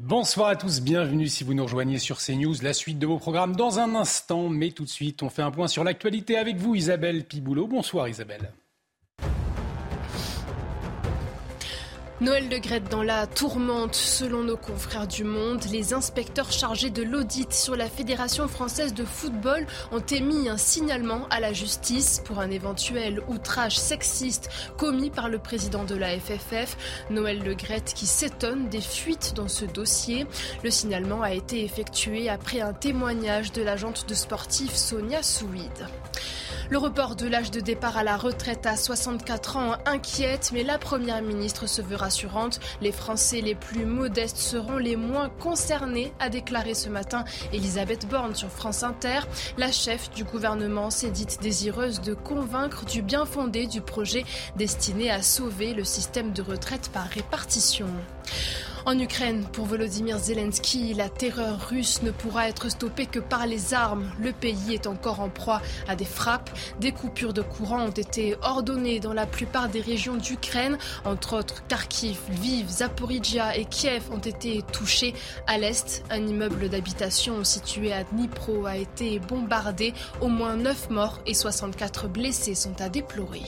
[0.00, 2.54] Bonsoir à tous, bienvenue si vous nous rejoignez sur CNews.
[2.62, 5.50] La suite de vos programmes dans un instant, mais tout de suite, on fait un
[5.50, 7.66] point sur l'actualité avec vous, Isabelle Piboulot.
[7.66, 8.52] Bonsoir Isabelle.
[12.20, 15.62] Noël Le Grette dans la tourmente, selon nos confrères du Monde.
[15.70, 21.28] Les inspecteurs chargés de l'audit sur la Fédération française de football ont émis un signalement
[21.30, 26.76] à la justice pour un éventuel outrage sexiste commis par le président de la FFF,
[27.10, 30.26] Noël Le Grette, qui s'étonne des fuites dans ce dossier.
[30.64, 35.86] Le signalement a été effectué après un témoignage de l'agente de sportif Sonia Souide.
[36.70, 40.76] Le report de l'âge de départ à la retraite à 64 ans inquiète, mais la
[40.76, 42.60] Première ministre se veut rassurante.
[42.82, 48.34] Les Français les plus modestes seront les moins concernés, a déclaré ce matin Elisabeth Borne
[48.34, 49.20] sur France Inter.
[49.56, 55.10] La chef du gouvernement s'est dite désireuse de convaincre du bien fondé du projet destiné
[55.10, 57.88] à sauver le système de retraite par répartition.
[58.88, 63.74] En Ukraine, pour Volodymyr Zelensky, la terreur russe ne pourra être stoppée que par les
[63.74, 64.10] armes.
[64.18, 66.48] Le pays est encore en proie à des frappes.
[66.80, 70.78] Des coupures de courant ont été ordonnées dans la plupart des régions d'Ukraine.
[71.04, 75.12] Entre autres, Kharkiv, Lviv, Zaporizhia et Kiev ont été touchés.
[75.46, 79.92] À l'est, un immeuble d'habitation situé à Dnipro a été bombardé.
[80.22, 83.42] Au moins 9 morts et 64 blessés sont à déplorer.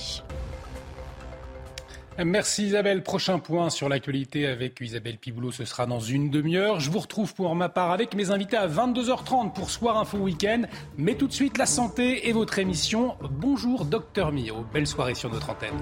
[2.24, 3.02] Merci Isabelle.
[3.02, 6.80] Prochain point sur l'actualité avec Isabelle Piboulot, ce sera dans une demi-heure.
[6.80, 10.62] Je vous retrouve pour ma part avec mes invités à 22h30 pour Soir Info Week-end.
[10.98, 13.16] Mais tout de suite, la santé et votre émission.
[13.22, 14.66] Bonjour Docteur Mio.
[14.72, 15.78] Belle soirée sur notre antenne.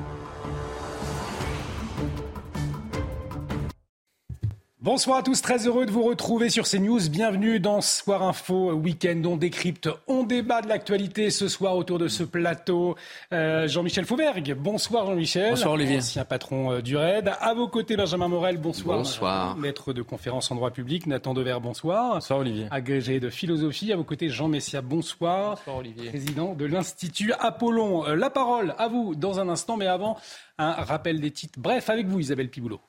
[4.91, 7.11] Bonsoir à tous, très heureux de vous retrouver sur CNews.
[7.11, 9.21] Bienvenue dans Soir Info Week-end.
[9.27, 12.97] On décrypte, on débat de l'actualité ce soir autour de ce plateau.
[13.35, 15.51] Euh, Jean-Michel Fauberg, bonsoir Jean-Michel.
[15.51, 15.99] Bonsoir Olivier.
[15.99, 17.31] Ancien patron euh, du RAID.
[17.39, 18.97] À vos côtés, Benjamin Morel, bonsoir.
[18.97, 19.59] Bonsoir.
[19.59, 22.15] Maître de conférence en droit public, Nathan Dever, bonsoir.
[22.15, 22.69] Bonsoir Olivier.
[22.71, 23.93] Agrégé de philosophie.
[23.93, 25.57] À vos côtés, Jean Messia, bonsoir.
[25.57, 26.09] Bonsoir Olivier.
[26.09, 28.07] Président de l'Institut Apollon.
[28.07, 30.17] Euh, la parole à vous dans un instant, mais avant,
[30.57, 31.59] un rappel des titres.
[31.59, 32.81] Bref, avec vous Isabelle Piboulot.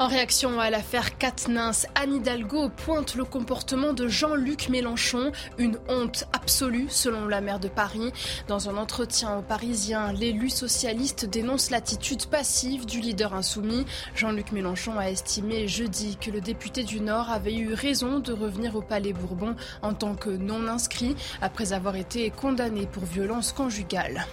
[0.00, 6.24] En réaction à l'affaire Katnins, Anne Hidalgo pointe le comportement de Jean-Luc Mélenchon, une honte
[6.32, 8.12] absolue selon la maire de Paris.
[8.46, 13.86] Dans un entretien aux Parisiens, l'élu socialiste dénonce l'attitude passive du leader insoumis.
[14.14, 18.76] Jean-Luc Mélenchon a estimé jeudi que le député du Nord avait eu raison de revenir
[18.76, 24.28] au Palais Bourbon en tant que non inscrit après avoir été condamné pour violence conjugale.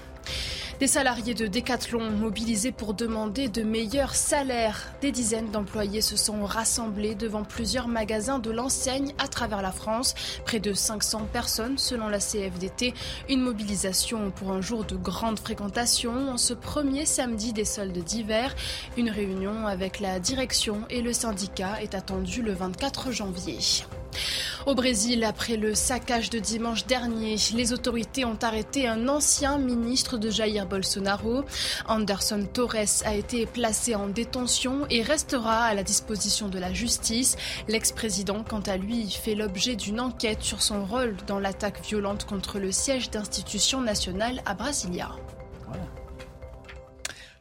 [0.79, 4.93] Des salariés de Decathlon mobilisés pour demander de meilleurs salaires.
[4.99, 10.15] Des dizaines d'employés se sont rassemblés devant plusieurs magasins de l'enseigne à travers la France.
[10.43, 12.93] Près de 500 personnes selon la CFDT.
[13.29, 18.53] Une mobilisation pour un jour de grande fréquentation en ce premier samedi des soldes d'hiver.
[18.97, 23.59] Une réunion avec la direction et le syndicat est attendue le 24 janvier.
[24.65, 30.17] Au Brésil, après le saccage de dimanche dernier, les autorités ont arrêté un ancien ministre
[30.17, 31.43] de Jair Bolsonaro.
[31.87, 37.37] Anderson Torres a été placé en détention et restera à la disposition de la justice.
[37.67, 42.59] L'ex-président, quant à lui, fait l'objet d'une enquête sur son rôle dans l'attaque violente contre
[42.59, 45.11] le siège d'institution nationale à Brasilia.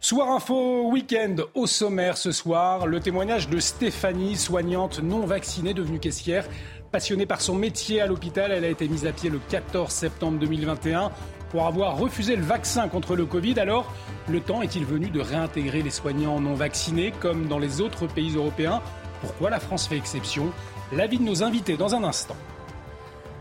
[0.04, 5.98] Soir Info Week-end au sommaire ce soir, le témoignage de Stéphanie, soignante non vaccinée devenue
[5.98, 6.46] caissière.
[6.92, 10.38] Passionnée par son métier à l'hôpital, elle a été mise à pied le 14 septembre
[10.40, 11.10] 2021
[11.48, 13.58] pour avoir refusé le vaccin contre le Covid.
[13.58, 13.90] Alors,
[14.28, 18.36] le temps est-il venu de réintégrer les soignants non vaccinés comme dans les autres pays
[18.36, 18.82] européens?
[19.22, 20.52] Pourquoi la France fait exception?
[20.92, 22.36] L'avis de nos invités dans un instant.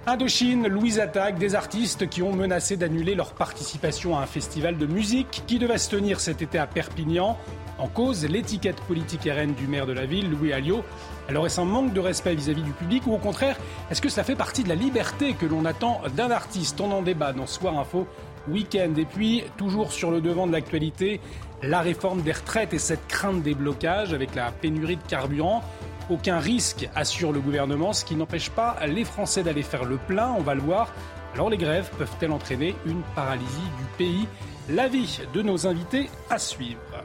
[0.06, 4.86] Indochine, Louise Attaque, des artistes qui ont menacé d'annuler leur participation à un festival de
[4.86, 7.38] musique qui devait se tenir cet été à Perpignan.
[7.80, 10.84] En cause, l'étiquette politique RN du maire de la ville, Louis Alliot.
[11.30, 13.56] Alors est-ce un manque de respect vis-à-vis du public ou au contraire,
[13.90, 16.82] est-ce que ça fait partie de la liberté que l'on attend d'un artiste?
[16.82, 18.06] On en débat dans Soir Info
[18.50, 18.94] Week-end.
[18.98, 21.22] Et puis, toujours sur le devant de l'actualité,
[21.62, 25.64] la réforme des retraites et cette crainte des blocages avec la pénurie de carburant.
[26.14, 30.32] Aucun risque, assure le gouvernement, ce qui n'empêche pas les Français d'aller faire le plein,
[30.38, 30.94] on va le voir.
[31.34, 33.50] Alors les grèves peuvent-elles entraîner une paralysie
[33.80, 34.28] du pays?
[34.70, 37.04] L'avis de nos invités à suivre.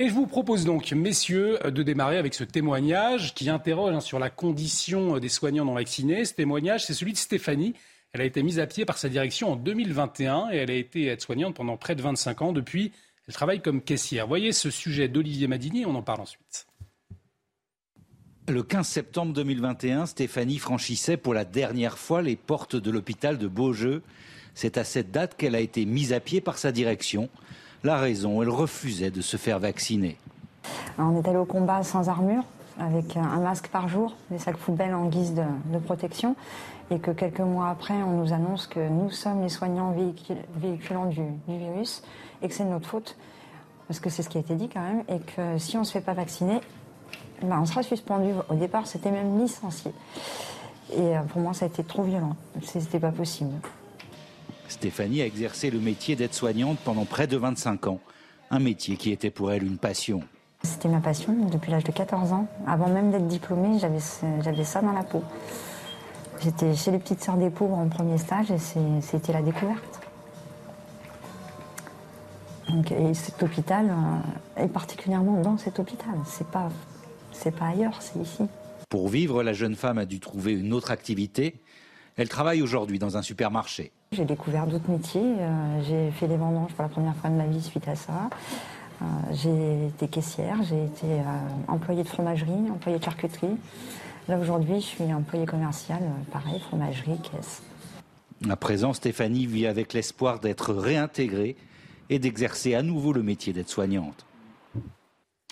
[0.00, 4.18] Et je vous propose donc, messieurs, de démarrer avec ce témoignage qui interroge hein, sur
[4.18, 6.24] la condition des soignants non vaccinés.
[6.24, 7.74] Ce témoignage, c'est celui de Stéphanie.
[8.12, 11.06] Elle a été mise à pied par sa direction en 2021 et elle a été
[11.06, 12.52] aide-soignante pendant près de 25 ans.
[12.52, 12.90] Depuis,
[13.28, 14.26] elle travaille comme caissière.
[14.26, 16.67] Voyez ce sujet d'Olivier Madini, on en parle ensuite.
[18.48, 23.46] Le 15 septembre 2021, Stéphanie franchissait pour la dernière fois les portes de l'hôpital de
[23.46, 24.02] Beaujeu.
[24.54, 27.28] C'est à cette date qu'elle a été mise à pied par sa direction.
[27.84, 30.16] La raison, elle refusait de se faire vacciner.
[30.96, 32.42] On est allé au combat sans armure,
[32.80, 36.34] avec un masque par jour, des sacs poubelles en guise de, de protection
[36.90, 39.94] et que quelques mois après, on nous annonce que nous sommes les soignants
[40.56, 42.02] véhiculants du, virus
[42.40, 43.16] et que c'est de notre faute,
[43.88, 45.84] parce que c'est ce qui a été dit quand même, et que si on ne
[45.84, 46.60] se fait pas vacciner,
[47.42, 48.32] ben on sera suspendu.
[48.48, 49.92] Au départ, c'était même licencié.
[50.92, 52.36] Et euh, pour moi, ça a été trop violent.
[52.62, 53.52] C'était pas possible.
[54.68, 58.00] Stéphanie a exercé le métier d'aide-soignante pendant près de 25 ans.
[58.50, 60.22] Un métier qui était pour elle une passion.
[60.62, 62.46] C'était ma passion depuis l'âge de 14 ans.
[62.66, 65.22] Avant même d'être diplômée, j'avais ça dans la peau.
[66.40, 68.58] J'étais chez les petites sœurs des pauvres en premier stage et
[69.00, 70.00] c'était la découverte.
[72.90, 76.68] et cet hôpital, euh, et particulièrement dans cet hôpital, c'est pas,
[77.38, 78.44] c'est pas ailleurs, c'est ici.
[78.88, 81.60] Pour vivre, la jeune femme a dû trouver une autre activité.
[82.16, 83.92] Elle travaille aujourd'hui dans un supermarché.
[84.12, 85.20] J'ai découvert d'autres métiers.
[85.22, 88.30] Euh, j'ai fait des vendanges pour la première fois de ma vie suite à ça.
[89.00, 91.06] Euh, j'ai été caissière, j'ai été
[91.68, 93.56] employée de fromagerie, employée de charcuterie.
[94.28, 97.62] Là, aujourd'hui, je suis employé commercial, euh, pareil, fromagerie, caisse.
[98.48, 101.56] À présent, Stéphanie vit avec l'espoir d'être réintégrée
[102.10, 104.26] et d'exercer à nouveau le métier d'aide-soignante.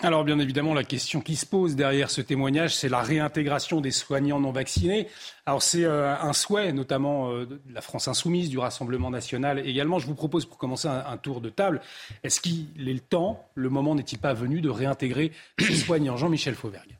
[0.03, 3.89] Alors bien évidemment, la question qui se pose derrière ce témoignage, c'est la réintégration des
[3.89, 5.07] soignants non vaccinés.
[5.47, 9.97] Alors c'est euh, un souhait, notamment euh, de la France insoumise, du Rassemblement national également.
[9.97, 11.81] Je vous propose pour commencer un, tour de table.
[12.23, 16.15] Est-ce qu'il est le temps, le moment n'est-il pas venu de réintégrer ces soignants?
[16.15, 16.95] Jean-Michel Fauvergue.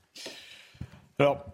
[1.20, 1.46] Alors,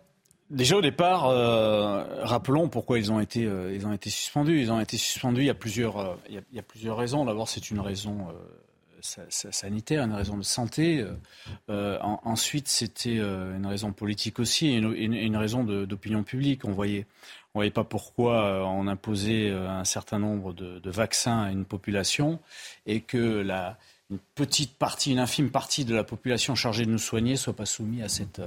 [0.50, 4.62] Déjà au départ, euh, rappelons pourquoi ils ont été ils ont été suspendus.
[4.62, 5.42] Ils ont été suspendus.
[5.42, 7.25] Il y a plusieurs euh, il, y a, plusieurs raisons.
[7.25, 8.28] D'abord, c'est une raison
[9.03, 11.05] sanitaire, une raison de santé.
[11.69, 16.65] ensuite, c'était une raison politique aussi et une, raison d'opinion publique.
[16.65, 17.05] On voyait
[17.55, 22.39] on voyait pas pourquoi on imposait un certain nombre de, de, vaccins à une population
[22.88, 23.77] et que la
[24.09, 27.65] une petite partie, une infime partie de la population chargée de nous soigner soit pas
[27.65, 28.41] soumise à cette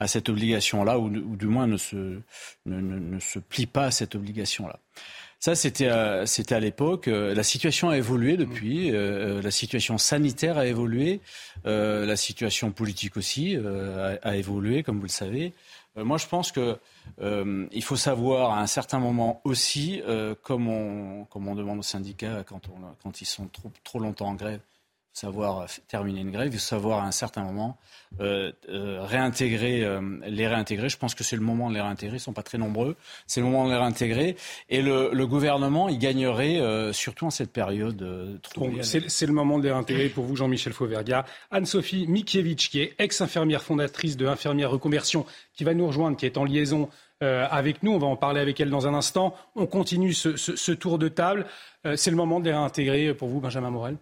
[0.00, 2.20] à cette obligation-là, ou, du moins ne se,
[2.64, 4.78] ne, ne, se plie pas à cette obligation-là.
[5.40, 7.08] Ça, c'était à, c'était à l'époque.
[7.08, 8.90] Euh, la situation a évolué depuis.
[8.90, 11.22] Euh, euh, la situation sanitaire a évolué.
[11.64, 13.56] la situation politique aussi
[14.22, 15.54] a, évolué, comme vous le savez.
[15.96, 16.78] moi, je pense que
[17.72, 20.02] il faut savoir à un certain moment aussi,
[20.42, 24.28] comme on, comme on demande aux syndicats quand, on, quand ils sont trop, trop longtemps
[24.28, 24.60] en grève,
[25.12, 27.78] savoir terminer une grève, savoir à un certain moment
[28.20, 30.88] euh, euh, réintégrer, euh, les réintégrer.
[30.88, 32.14] Je pense que c'est le moment de les réintégrer.
[32.14, 32.96] Ils ne sont pas très nombreux.
[33.26, 34.36] C'est le moment de les réintégrer.
[34.68, 36.60] Et le, le gouvernement, il gagnerait,
[36.92, 38.40] surtout en cette période.
[38.82, 41.24] c'est le moment de les réintégrer pour vous, Jean-Michel Fauverga.
[41.50, 46.38] Anne-Sophie Mikiewicz, qui est ex-infirmière fondatrice de Infirmière Reconversion, qui va nous rejoindre, qui est
[46.38, 46.88] en liaison
[47.20, 47.92] avec nous.
[47.92, 49.34] On va en parler avec elle dans un instant.
[49.54, 51.46] On continue ce, ce, ce tour de table.
[51.96, 53.96] c'est le moment de les réintégrer pour vous, Benjamin Morel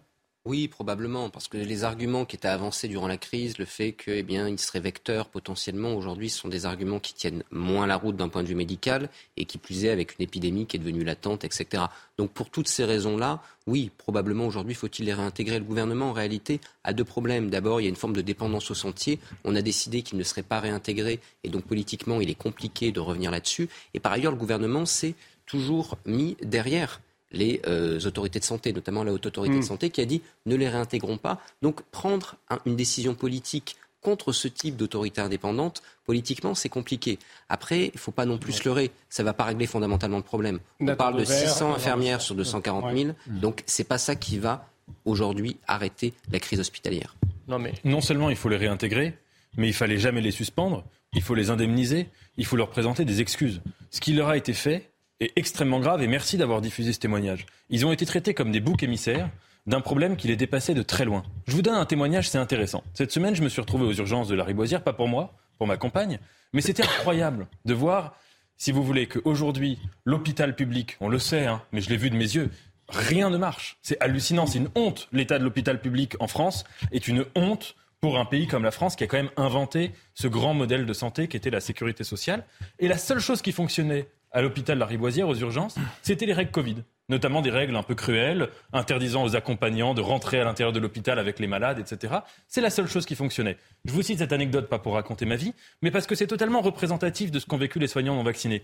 [0.49, 4.09] oui, probablement, parce que les arguments qui étaient avancés durant la crise, le fait que,
[4.09, 8.29] eh bien, seraient vecteurs potentiellement, aujourd'hui, sont des arguments qui tiennent moins la route d'un
[8.29, 11.43] point de vue médical et qui plus est avec une épidémie qui est devenue latente,
[11.43, 11.83] etc.
[12.17, 15.59] Donc, pour toutes ces raisons-là, oui, probablement aujourd'hui, faut-il les réintégrer.
[15.59, 17.51] Le gouvernement, en réalité, a deux problèmes.
[17.51, 19.19] D'abord, il y a une forme de dépendance au sentier.
[19.43, 22.99] On a décidé qu'il ne serait pas réintégré et donc politiquement, il est compliqué de
[22.99, 23.69] revenir là-dessus.
[23.93, 25.13] Et par ailleurs, le gouvernement s'est
[25.45, 29.63] toujours mis derrière les euh, autorités de santé, notamment la haute autorité de mm.
[29.63, 31.39] santé, qui a dit ne les réintégrons pas.
[31.61, 37.19] Donc prendre une décision politique contre ce type d'autorité indépendante, politiquement, c'est compliqué.
[37.49, 38.91] Après, il ne faut pas non plus se leurrer.
[39.09, 40.59] Ça ne va pas régler fondamentalement le problème.
[40.79, 43.11] On parle de 600 infirmières sur 240 000.
[43.27, 44.69] Donc, ce n'est pas ça qui va,
[45.05, 47.15] aujourd'hui, arrêter la crise hospitalière.
[47.47, 49.17] Non, mais non seulement il faut les réintégrer,
[49.57, 50.85] mais il fallait jamais les suspendre.
[51.13, 52.07] Il faut les indemniser.
[52.37, 53.61] Il faut leur présenter des excuses.
[53.89, 54.88] Ce qui leur a été fait,
[55.19, 57.45] est extrêmement grave et merci d'avoir diffusé ce témoignage.
[57.69, 59.29] Ils ont été traités comme des boucs émissaires
[59.67, 61.23] d'un problème qui les dépassait de très loin.
[61.47, 62.83] Je vous donne un témoignage, c'est intéressant.
[62.93, 65.67] Cette semaine, je me suis retrouvé aux urgences de la Riboisière, pas pour moi, pour
[65.67, 66.19] ma compagne,
[66.53, 68.15] mais c'était incroyable de voir,
[68.57, 72.15] si vous voulez, qu'aujourd'hui, l'hôpital public, on le sait, hein, mais je l'ai vu de
[72.15, 72.49] mes yeux,
[72.87, 73.77] rien ne marche.
[73.81, 75.07] C'est hallucinant, c'est une honte.
[75.11, 78.95] L'état de l'hôpital public en France est une honte pour un pays comme la France
[78.95, 82.45] qui a quand même inventé ce grand modèle de santé qui était la sécurité sociale.
[82.79, 86.51] Et la seule chose qui fonctionnait à l'hôpital la Riboisière aux urgences, c'était les règles
[86.51, 86.77] Covid.
[87.09, 91.17] notamment des règles un peu cruelles, interdisant aux accompagnants de rentrer à l'intérieur de l'hôpital
[91.17, 92.19] avec les malades, etc.
[92.47, 93.57] C'est la seule chose qui fonctionnait.
[93.85, 96.61] Je vous cite cette anecdote, pas pour raconter ma vie, mais parce que c'est totalement
[96.61, 98.61] représentatif de ce qu'ont vécu les soignants non vaccinés.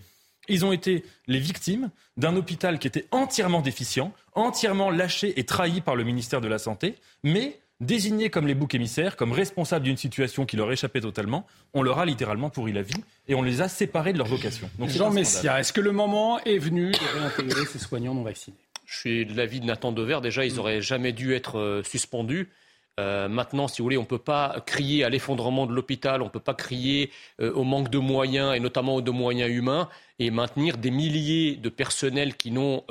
[0.48, 5.80] Ils ont été les victimes d'un hôpital qui était entièrement déficient, entièrement lâché et trahi
[5.80, 6.94] par le ministère de la Santé,
[7.24, 11.82] mais désignés comme les boucs émissaires, comme responsables d'une situation qui leur échappait totalement, on
[11.82, 14.70] leur a littéralement pourri la vie et on les a séparés de leur vocation.
[14.78, 18.56] Donc, Jean Messia, est-ce que le moment est venu de réintégrer ces soignants non vaccinés?
[18.86, 20.20] Je suis de l'avis de Nathan Dever.
[20.22, 22.48] Déjà, ils n'auraient jamais dû être euh, suspendus.
[22.98, 26.26] Euh, maintenant, si vous voulez, on ne peut pas crier à l'effondrement de l'hôpital, on
[26.26, 30.30] ne peut pas crier euh, au manque de moyens, et notamment de moyens humains, et
[30.30, 32.84] maintenir des milliers de personnels qui n'ont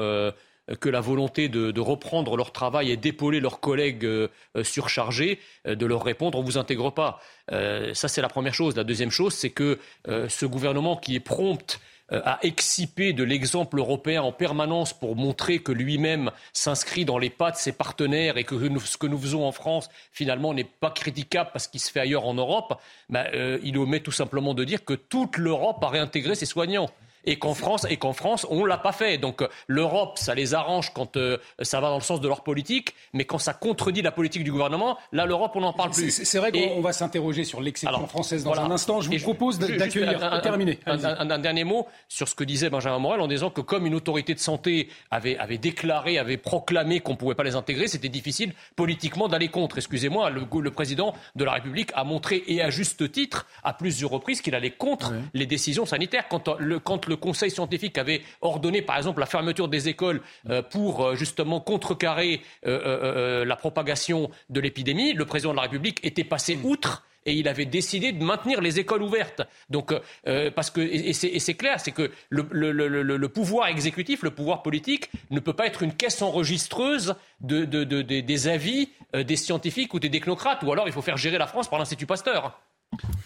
[0.79, 4.29] que la volonté de, reprendre leur travail et d'épauler leurs collègues euh,
[4.63, 7.19] surchargés, euh, de leur répondre on vous intègre pas.
[7.51, 8.75] Euh, ça, c'est la première chose.
[8.75, 11.79] La deuxième chose, c'est que ce gouvernement qui est prompt
[12.11, 17.49] à exciper de l'exemple européen en permanence pour montrer que lui-même s'inscrit dans les pas
[17.49, 21.49] de ses partenaires et que ce que nous faisons en France, finalement, n'est pas critiquable
[21.51, 22.79] parce qu'il se fait ailleurs en Europe,
[23.09, 23.25] ben,
[23.63, 26.89] il omet tout simplement de dire que toute l'Europe a réintégré ses soignants
[27.25, 29.17] et qu'en France, et qu'en France, on l'a pas fait.
[29.17, 32.43] Donc euh, l'Europe, ça les arrange quand euh, ça va dans le sens de leur
[32.43, 36.11] politique, mais quand ça contredit la politique du gouvernement, là, l'Europe, on n'en parle plus.
[36.11, 39.01] C'est vrai qu'on va s'interroger sur l'exception française dans un instant.
[39.01, 40.79] Je vous propose d'accueillir, terminer.
[40.85, 44.33] Un, dernier mot sur ce que disait Benjamin Morel en disant que comme une autorité
[44.33, 48.53] de santé avait, avait déclaré, avait proclamé qu'on ne pouvait pas les intégrer, c'était difficile
[48.75, 49.77] politiquement d'aller contre.
[49.77, 54.11] Excusez-moi, le, le, président de la République a montré, et à juste titre, à plusieurs
[54.11, 56.27] reprises, qu'il allait contre les décisions sanitaires.
[56.29, 60.21] Quand le, quand le le Conseil scientifique avait ordonné, par exemple, la fermeture des écoles
[60.49, 66.03] euh, pour euh, justement contrecarrer euh, la propagation de l'épidémie, le président de la République
[66.03, 69.41] était passé outre et il avait décidé de maintenir les écoles ouvertes.
[69.71, 69.91] Donc,
[70.55, 75.53] parce que et c'est clair, c'est que le, pouvoir exécutif, le pouvoir politique, ne peut
[75.53, 80.87] pas être une caisse enregistreuse de, des avis des scientifiques ou des technocrates, ou alors
[80.87, 82.61] il faut faire gérer la France par l'Institut Pasteur.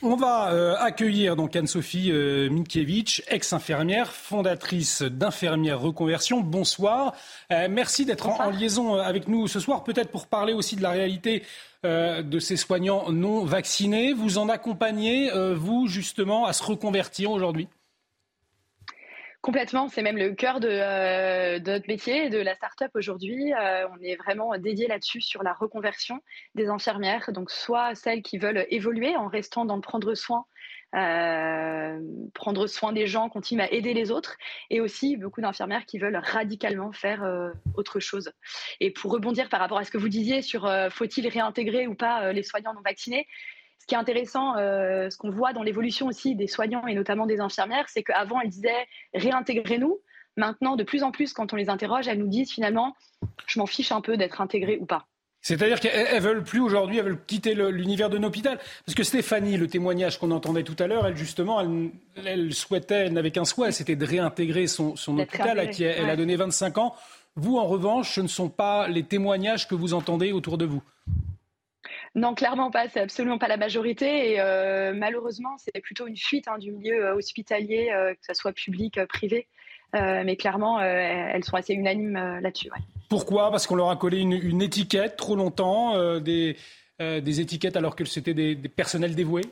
[0.02, 6.42] On va euh, accueillir donc Anne-Sophie euh, Minkiewicz, ex-infirmière, fondatrice d'Infirmière Reconversion.
[6.42, 7.14] Bonsoir.
[7.52, 10.92] Euh, merci d'être en, liaison avec nous ce soir, peut-être pour parler aussi de la
[10.92, 11.44] réalité
[11.84, 14.12] de ces soignants non vaccinés.
[14.12, 17.70] Vous en accompagnez, vous, justement, à se reconvertir aujourd'hui?
[19.41, 23.53] Complètement, c'est même le cœur de, euh, notre métier, de la start-up aujourd'hui.
[23.53, 26.19] Euh, on est vraiment dédié là-dessus sur la reconversion
[26.55, 30.46] des infirmières, donc soit celles qui veulent évoluer en restant dans le prendre soin,
[30.93, 32.01] euh,
[32.34, 34.36] prendre soin des gens, continuer à aider les autres,
[34.69, 37.24] et aussi beaucoup d'infirmières qui veulent radicalement faire
[37.75, 38.34] autre chose.
[38.81, 42.34] Et pour rebondir par rapport à ce que vous disiez sur faut-il réintégrer ou pas
[42.34, 43.25] les soignants non vaccinés,
[43.86, 47.39] qui est intéressant, euh, ce qu'on voit dans l'évolution aussi des soignants et notamment des
[47.39, 50.00] infirmières, c'est qu'avant, elles disaient réintégrez-nous.
[50.38, 52.95] Maintenant, de plus en plus, quand on les interroge, elles nous disent finalement
[53.48, 55.07] je m'en fiche un peu d'être intégrée ou pas.
[55.41, 58.59] C'est-à-dire qu'elles veulent plus aujourd'hui, elles veulent quitter l'univers de l'hôpital.
[58.86, 61.62] Parce que Stéphanie, le témoignage qu'on entendait tout à l'heure, elle justement,
[62.25, 66.17] elle, souhaitait, elle n'avait qu'un souhait, c'était de réintégrer son, hôpital à qui elle a
[66.17, 66.95] donné 25 ans.
[67.36, 70.83] Vous, en revanche, ce ne sont pas les témoignages que vous entendez autour de vous.
[72.16, 72.89] Non, clairement pas.
[72.89, 74.34] C'est absolument pas la majorité.
[74.34, 78.34] Et euh, malheureusement, c'est plutôt une fuite hein, du milieu euh, hospitalier, euh, que ce
[78.34, 79.48] soit public, privé.
[79.94, 82.70] mais clairement, elles sont assez unanimes là-dessus.
[83.10, 83.50] Pourquoi?
[83.50, 86.56] Parce qu'on leur a collé une, étiquette trop longtemps, des,
[87.00, 89.46] étiquettes alors que c'était des personnels dévoués?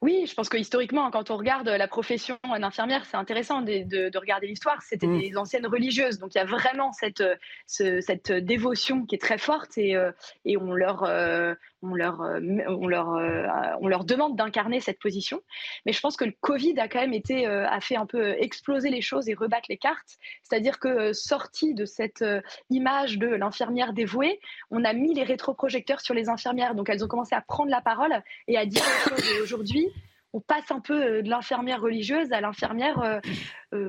[0.00, 4.46] Oui, je pense que historiquement, quand on regarde la profession d'infirmière, c'est intéressant de, regarder
[4.46, 4.80] l'histoire.
[4.82, 5.20] C'était mm.
[5.20, 7.22] des anciennes religieuses, donc il y a vraiment cette,
[7.66, 10.12] cette dévotion qui est très forte et, euh,
[10.44, 13.46] et on leur, euh, on leur, euh, on leur, euh,
[13.80, 15.40] on leur demande d'incarner cette position.
[15.86, 18.30] Mais je pense que le Covid a quand même été, euh, a fait un peu
[18.38, 20.16] exploser les choses et rebattre les cartes.
[20.42, 22.24] C'est-à-dire que sorti de cette
[22.70, 26.74] image de l'infirmière dévouée, on a mis les rétroprojecteurs sur les infirmières.
[26.74, 29.32] Donc elles ont commencé à prendre la parole et à dire les choses.
[29.32, 29.88] Et aujourd'hui,
[30.32, 33.20] on passe un peu de l'infirmière religieuse à l'infirmière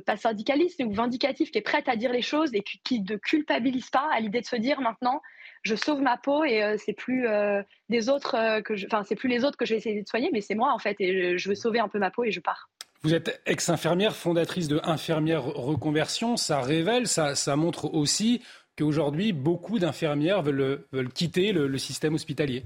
[0.05, 3.89] pas syndicaliste ou vindicative qui est prête à dire les choses et qui ne culpabilise
[3.89, 5.22] pas à l'idée de se dire maintenant
[5.63, 9.15] je sauve ma peau et euh, c'est plus euh, des autres euh, que enfin c'est
[9.15, 11.37] plus les autres que je vais essayer de soigner, mais c'est moi en fait et
[11.37, 12.69] je, veux sauver un peu ma peau et je pars.
[13.01, 16.35] Vous êtes ex-infirmière, fondatrice de Infirmière Reconversion.
[16.35, 18.43] Ça révèle, ça, ça montre aussi
[18.77, 22.65] qu'aujourd'hui, beaucoup d'infirmières veulent, veulent, quitter le, système hospitalier.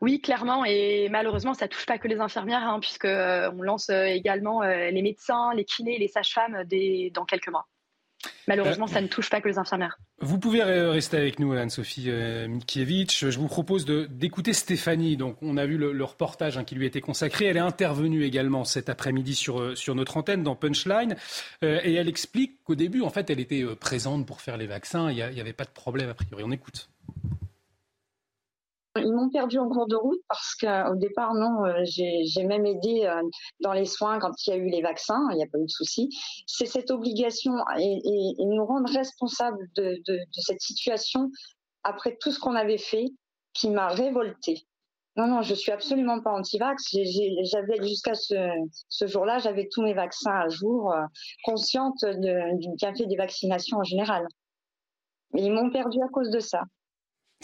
[0.00, 5.02] Oui, clairement, et malheureusement, ça touche pas que les infirmières, hein, puisqu'on lance également les
[5.02, 6.64] médecins, les kinés, les sages-femmes
[7.12, 7.66] dans quelques mois.
[8.48, 9.98] Malheureusement, ça ne touche pas que les infirmières.
[10.20, 13.30] Vous pouvez rester avec nous, Anne-Sophie euh, Mikiewicz.
[13.30, 15.16] Je vous propose d'écouter Stéphanie.
[15.16, 17.46] Donc, on a vu le, reportage hein, qui lui était consacré.
[17.46, 21.16] Elle est intervenue également cet après-midi sur, euh, sur notre antenne dans Punchline.
[21.62, 25.10] Euh, et elle explique qu'au début, en fait, elle était présente pour faire les vaccins.
[25.10, 26.42] Il n'y avait pas de problème a priori.
[26.46, 26.88] On écoute.
[28.96, 33.04] Ils m'ont perdu en cours de route parce qu'au départ, non, euh, j'ai même aidé
[33.04, 33.22] euh,
[33.58, 35.64] dans les soins quand il y a eu les vaccins, il n'y a pas eu
[35.64, 36.08] de souci.
[36.46, 40.00] C'est cette obligation et, nous rendre responsables de,
[40.32, 41.30] cette situation
[41.82, 43.06] après tout ce qu'on avait fait
[43.52, 44.64] qui m'a révoltée.
[45.16, 46.90] Non, non, je suis absolument pas anti-vax.
[46.92, 51.02] J'avais jusqu'à ce, jour-là, j'avais tous mes vaccins à jour, euh,
[51.42, 54.24] consciente du bienfait des vaccinations en général.
[55.32, 56.62] Mais ils m'ont perdu à cause de ça.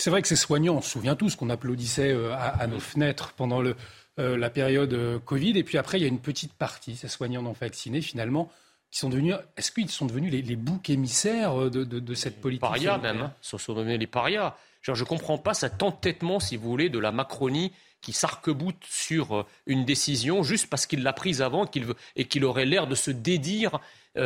[0.00, 3.34] C'est vrai que ces soignants, on se souvient tous qu'on applaudissait euh, à, nos fenêtres
[3.36, 3.76] pendant le,
[4.18, 5.58] euh, la période euh, Covid.
[5.58, 8.50] Et puis après, il y a une petite partie, ces soignants non vaccinés, finalement,
[8.90, 9.34] qui sont devenus.
[9.58, 13.20] Est-ce qu'ils sont devenus les, boucs émissaires de, cette politique Parias même.
[13.20, 13.34] Hein.
[13.42, 14.56] Sont devenus les parias.
[14.80, 19.46] je ne comprends pas cet entêtement, si vous voulez, de la Macronie qui s'arc-boute sur
[19.66, 21.70] une décision juste parce qu'il l'a prise avant
[22.16, 23.78] et qu'il aurait l'air de se dédire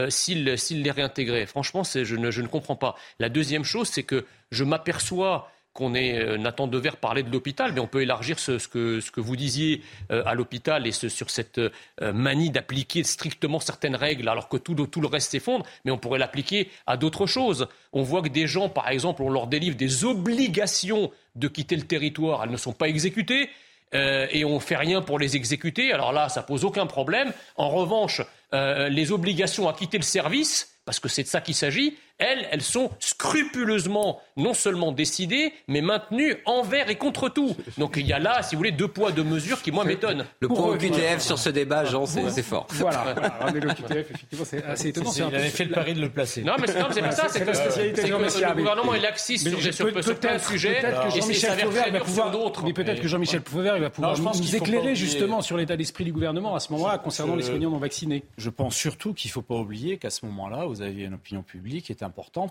[0.08, 1.46] s'il les réintégrait.
[1.46, 2.94] Franchement, je ne, je ne comprends pas.
[3.18, 7.72] La deuxième chose, c'est que je m'aperçois qu'on ait euh, Nathan Dever parler de l'hôpital,
[7.72, 11.70] mais on peut élargir ce, que, vous disiez euh, à l'hôpital et sur cette euh,
[12.12, 16.20] manie d'appliquer strictement certaines règles alors que tout, tout le reste s'effondre, mais on pourrait
[16.20, 17.66] l'appliquer à d'autres choses.
[17.92, 21.82] On voit que des gens, par exemple, on leur délivre des obligations de quitter le
[21.82, 23.50] territoire, elles ne sont pas exécutées.
[23.92, 25.92] et on ne fait rien pour les exécuter.
[25.92, 27.32] Alors là, ça pose aucun problème.
[27.56, 31.96] En revanche, les obligations à quitter le service, parce que c'est de ça qu'il s'agit,
[32.24, 37.54] elles, elles sont scrupuleusement non seulement décidées, mais maintenues envers et contre tout.
[37.78, 40.24] Donc il y a là, si vous voulez, deux poids, deux mesures qui, moi, m'étonnent.
[40.40, 42.66] Le point QTF sur ce débat, Jean, c'est fort.
[42.70, 45.12] Voilà, voilà le QTF, effectivement, c'est assez étonnant.
[45.14, 46.42] Il avait fait le pari de le placer.
[46.42, 50.36] Non, mais c'est pas ça, c'est que, le gouvernement est laxiste sur, sur, sur plein
[50.36, 52.64] de sujets, peut-être que Jean-Michel Fauvert va pouvoir d'autres.
[52.64, 56.54] Mais peut-être que Jean-Michel Fauvert va pouvoir nous éclairer justement sur l'état d'esprit du gouvernement
[56.54, 58.24] à ce moment-là concernant les soignants non vaccinés.
[58.36, 61.42] Je pense surtout qu'il ne faut pas oublier qu'à ce moment-là, vous aviez une opinion
[61.42, 62.02] publique qui est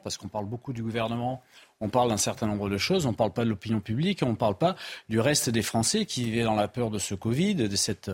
[0.04, 1.42] parce qu'on parle beaucoup du gouvernement,
[1.82, 4.32] on parle d'un certain nombre de choses, on ne parle pas de l'opinion publique, on
[4.32, 4.76] ne parle pas
[5.10, 8.12] du reste des Français qui vivaient dans la peur de ce Covid, de cette,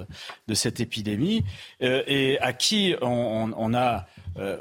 [0.47, 1.43] de cette épidémie,
[1.81, 4.05] euh, et à qui on, a
[4.37, 4.57] euh,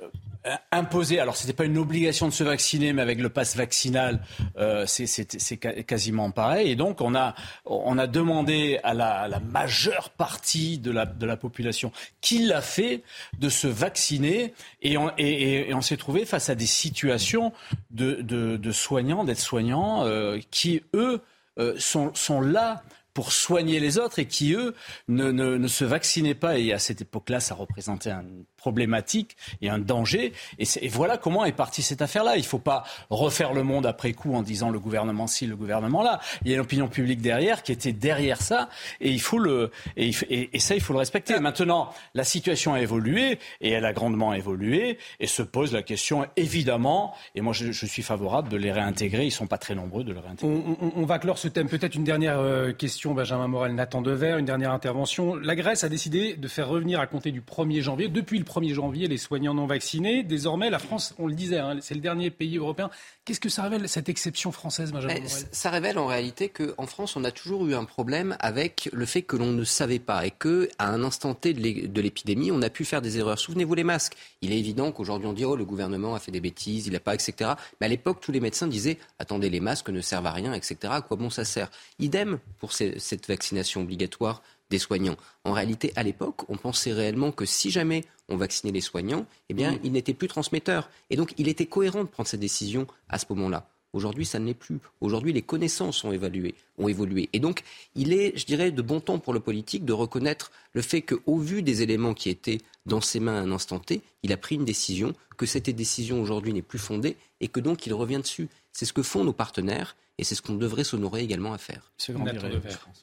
[0.73, 4.21] imposer, alors ce n'était pas une obligation de se vacciner, mais avec le pass vaccinal,
[4.57, 6.71] euh, c'est quasiment pareil.
[6.71, 11.37] Et donc on a, on a demandé à la, majeure partie de la, de la
[11.37, 13.03] population qui l'a fait
[13.39, 17.53] de se vacciner et on, et, on s'est trouvé face à des situations
[17.91, 21.21] de, de, soignants, d'aides-soignants euh, qui, eux,
[21.59, 22.83] euh, sont, sont là
[23.15, 24.75] pour soigner les autres et qui, eux,
[25.09, 26.57] ne, ne, ne se vaccinaient pas.
[26.59, 28.25] Et à cette époque-là, ça représentait un
[28.59, 30.33] problématique et un danger.
[30.59, 32.37] Et, voilà comment est partie cette affaire-là.
[32.37, 35.57] Il ne faut pas refaire le monde après coup en disant le gouvernement ci, le
[35.57, 36.21] gouvernement là.
[36.45, 38.69] Il y a l'opinion publique derrière qui était derrière ça
[39.01, 41.39] et il faut le et, et, ça il faut le respecter.
[41.41, 46.27] Maintenant, la situation a évolué et elle a grandement évolué et se pose la question
[46.37, 47.15] évidemment.
[47.35, 49.25] Et moi je, suis favorable de les réintégrer.
[49.25, 50.63] Ils sont pas très nombreux de les réintégrer.
[50.97, 51.69] On, va clore ce thème.
[51.69, 55.37] Peut-être une dernière euh, question, Benjamin Morel, Nathan Dever, une dernière intervention.
[55.37, 58.75] La Grèce a décidé de faire revenir à compter du 1er janvier, depuis le 1er
[58.75, 60.23] janvier les soignants non vaccinés.
[60.23, 62.91] Désormais, la France, on le disait, hein, c'est le dernier pays européen.
[63.25, 65.15] Qu'est-ce que ça révèle, cette exception française, Benjamin
[65.53, 69.23] Ça révèle en réalité qu'en France, on a toujours eu un problème avec le fait
[69.23, 72.85] que l'on ne savait pas et qu'à un instant T de l'épidémie, on a pu
[72.85, 73.39] faire des erreurs.
[73.39, 74.17] Souvenez-vous les masques.
[74.41, 77.01] Il est évident qu'aujourd'hui, on dit, oh, le gouvernement a fait des bêtises, il n'a
[77.01, 77.53] pas, etc.
[77.81, 80.77] Mais à l'époque, tous les médecins disaient, attendez, les masques ne servent à rien, etc.
[80.85, 81.71] À quoi bon ça sert?
[81.99, 85.17] Idem pour cette vaccination obligatoire des soignants.
[85.45, 89.55] En réalité, à l'époque, on pensait réellement que si jamais on vaccinait les soignants, eh
[89.55, 89.81] bien, mm.
[89.85, 90.91] ils n'étaient plus transmetteurs.
[91.11, 93.69] Et donc, il était cohérent de prendre cette décision à ce moment-là.
[93.95, 94.81] Aujourd'hui, ça ne l'est plus.
[95.01, 97.31] Aujourd'hui, les connaissances ont évolué, ont évolué.
[97.33, 97.63] Et donc,
[97.95, 101.39] il est, je dirais, de bon ton pour le politique de reconnaître le fait qu'au
[101.39, 104.57] vu des éléments qui étaient dans ses mains à un instant T, il a pris
[104.57, 108.49] une décision, que cette décision aujourd'hui n'est plus fondée et que donc il revient dessus.
[108.79, 111.91] C'est ce que font nos partenaires et c'est ce qu'on devrait s'honorer également à faire.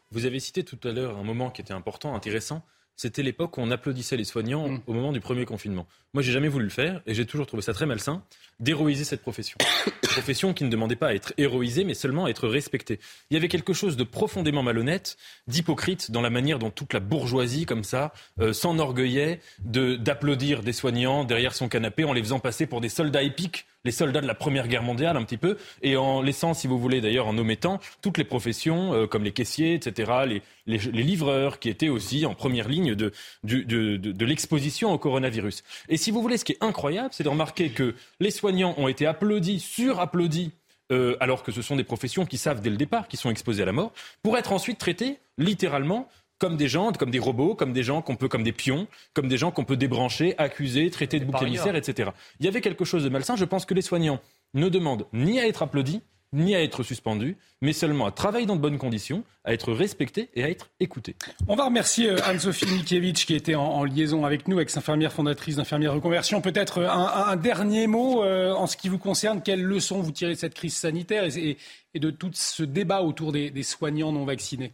[0.09, 2.63] Vous avez cité tout à l'heure un moment qui était important, intéressant.
[2.95, 4.81] C'était l'époque où on applaudissait les soignants mm.
[4.87, 5.85] au moment du premier confinement.
[6.13, 8.23] Moi, j'ai jamais voulu le faire et j'ai toujours trouvé ça très malsain
[8.61, 9.57] d'héroïser cette profession.
[10.03, 13.01] profession qui ne demandait pas à être héroïsée, mais seulement à être respectée.
[13.29, 17.01] Il y avait quelque chose de profondément malhonnête, d'hypocrite dans la manière dont toute la
[17.01, 22.65] bourgeoisie, comme ça, euh, s'enorgueillait d'applaudir des soignants derrière son canapé en les faisant passer
[22.65, 25.95] pour des soldats épiques les soldats de la Première Guerre mondiale un petit peu, et
[25.95, 29.75] en laissant, si vous voulez d'ailleurs, en omettant toutes les professions euh, comme les caissiers,
[29.75, 34.91] etc., les, les, livreurs qui étaient aussi en première ligne de, de, de, de l'exposition
[34.91, 35.63] au coronavirus.
[35.87, 38.87] Et si vous voulez, ce qui est incroyable, c'est de remarquer que les soignants ont
[38.87, 40.51] été applaudis, surapplaudis,
[40.91, 43.63] euh, alors que ce sont des professions qui savent dès le départ qu'ils sont exposés
[43.63, 43.93] à la mort,
[44.23, 46.07] pour être ensuite traités littéralement
[46.39, 49.27] comme des gens, comme des robots, comme des gens qu'on peut, comme des pions, comme
[49.27, 52.11] des gens qu'on peut débrancher, accuser, traiter de bouc émissaire, etc.
[52.39, 53.35] Il y avait quelque chose de malsain.
[53.35, 54.19] Je pense que les soignants
[54.53, 56.01] ne demandent ni à être applaudis,
[56.33, 60.29] ni à être suspendus, mais seulement à travailler dans de bonnes conditions, à être respectés
[60.33, 61.15] et à être écoutés.
[61.47, 65.93] On va remercier euh, Anne-Sophie Mikiewicz qui était en, liaison avec nous, ex-infirmière fondatrice d'Infirmière
[65.93, 66.41] Reconversion.
[66.41, 69.41] Peut-être un, dernier mot euh, en ce qui vous concerne.
[69.41, 71.57] Quelles leçons vous tirez de cette crise sanitaire et,
[71.95, 74.73] de tout ce débat autour des soignants non vaccinés?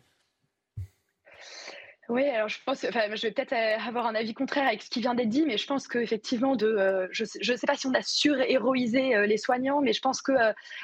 [2.11, 4.89] Oui, alors je pense, enfin, je vais peut-être euh, avoir un avis contraire avec ce
[4.89, 7.87] qui vient d'être dit, mais je pense qu'effectivement, de, euh, je ne sais pas si
[7.87, 10.33] on a surhéroïsé euh, les soignants, mais je pense que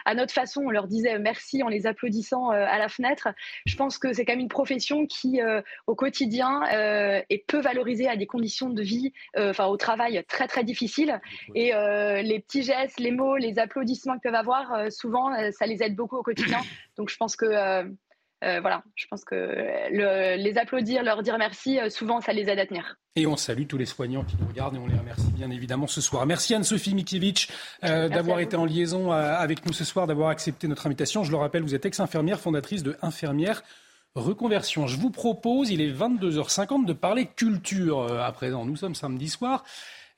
[0.06, 3.28] à notre façon, on leur disait merci en les applaudissant à la fenêtre.
[3.66, 5.42] Je pense que c'est quand même une profession qui,
[5.86, 10.64] au quotidien, est peu valorisée à des conditions de vie, enfin au travail très très
[10.64, 11.20] difficiles.
[11.56, 11.72] Et
[12.24, 16.18] les petits gestes, les mots, les applaudissements qu'ils peuvent avoir, souvent, ça les aide beaucoup
[16.18, 16.62] au quotidien.
[16.98, 17.46] Donc je pense que
[18.44, 19.36] euh, voilà, je pense que
[19.90, 22.98] les applaudir, leur dire merci, euh, souvent ça les aide à tenir.
[23.16, 25.88] Et on salue tous les soignants qui nous regardent et on les remercie bien évidemment
[25.88, 26.24] ce soir.
[26.28, 27.48] Merci Anne-Sophie Mikiewicz
[27.84, 31.24] euh, d'avoir été en liaison avec nous ce soir, d'avoir accepté notre invitation.
[31.24, 33.64] Je le rappelle, vous êtes ex-infirmière, fondatrice de Infirmière
[34.14, 34.86] Reconversion.
[34.86, 38.66] Je vous propose, il est 22h50, de parler culture à présent.
[38.66, 39.64] Nous sommes samedi soir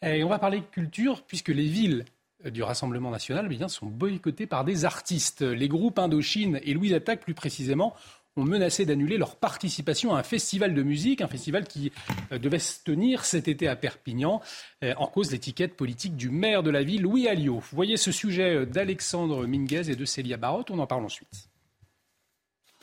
[0.01, 2.03] et on va parler culture puisque les villes
[2.45, 5.41] du Rassemblement national eh bien, sont boycottés par des artistes.
[5.41, 7.95] Les groupes Indochine et Louise Attaque, plus précisément,
[8.39, 11.91] ont menacé d'annuler leur participation à un festival de musique, un festival qui
[12.31, 14.41] euh, devait se tenir cet été à Perpignan,
[14.83, 17.59] euh, en cause l'étiquette politique du maire de la ville, Louis Alliot.
[17.59, 21.49] Vous voyez ce sujet euh, d'Alexandre Minguez et de Célia Barotte, on en parle ensuite.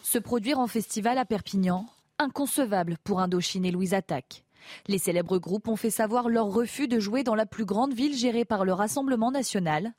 [0.03, 1.87] Se produire en festival à Perpignan,
[2.19, 4.45] inconcevable pour Indochine et Louise Attaque.
[4.89, 8.17] Les célèbres groupes ont fait savoir leur refus de jouer dans la plus grande ville
[8.17, 9.93] gérée par le Rassemblement national.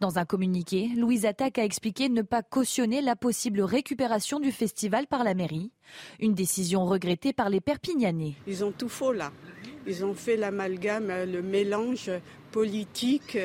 [0.00, 5.06] Dans un communiqué, Louise Attaque a expliqué ne pas cautionner la possible récupération du festival
[5.06, 5.70] par la mairie,
[6.20, 8.34] une décision regrettée par les Perpignanais.
[8.46, 9.32] Ils ont tout faux là.
[9.86, 12.10] Ils ont fait l'amalgame, le mélange
[12.50, 13.38] politique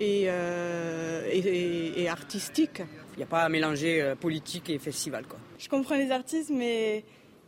[0.00, 2.82] et, euh, artistique.
[3.14, 5.26] Il n'y a pas à mélanger euh, politique et festival.
[5.26, 5.38] Quoi.
[5.58, 7.04] Je comprends les artistes, mais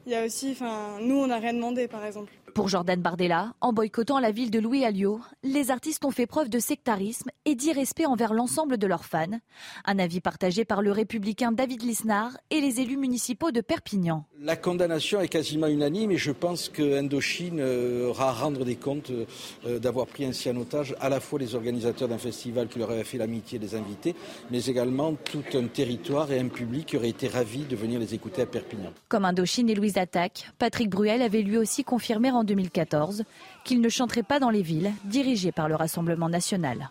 [0.06, 2.32] il y a aussi, enfin, nous, on n'a rien demandé, par exemple.
[2.54, 6.50] Pour Jordan Bardella, en boycottant la ville de Louis Alliot, les artistes ont fait preuve
[6.50, 9.40] de sectarisme et d'irrespect envers l'ensemble de leurs fans.
[9.86, 14.26] Un avis partagé par le républicain David Lisnard et les élus municipaux de Perpignan.
[14.38, 18.76] La condamnation est quasiment unanime et je pense que Indochine euh, aura à rendre des
[18.76, 19.12] comptes
[19.64, 22.90] euh, d'avoir pris ainsi en otage à la fois les organisateurs d'un festival qui leur
[22.90, 24.14] avaient fait l'amitié des invités,
[24.50, 28.12] mais également tout un territoire et un public qui aurait été ravi de venir les
[28.12, 28.92] écouter à Perpignan.
[29.08, 33.24] Comme Indochine et Louise Attaque, Patrick Bruel avait lui aussi confirmé en 2014
[33.64, 36.90] qu'il ne chanterait pas dans les villes dirigées par le Rassemblement national.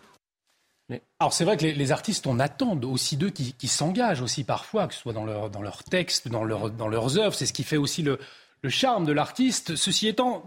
[1.20, 4.94] Alors c'est vrai que les, artistes, on attend aussi d'eux qui, s'engagent aussi parfois, que
[4.94, 7.34] ce soit dans, leur, dans leurs textes, dans, leur, dans leurs œuvres.
[7.34, 8.20] C'est ce qui fait aussi le,
[8.68, 9.76] charme de l'artiste.
[9.76, 10.44] Ceci étant,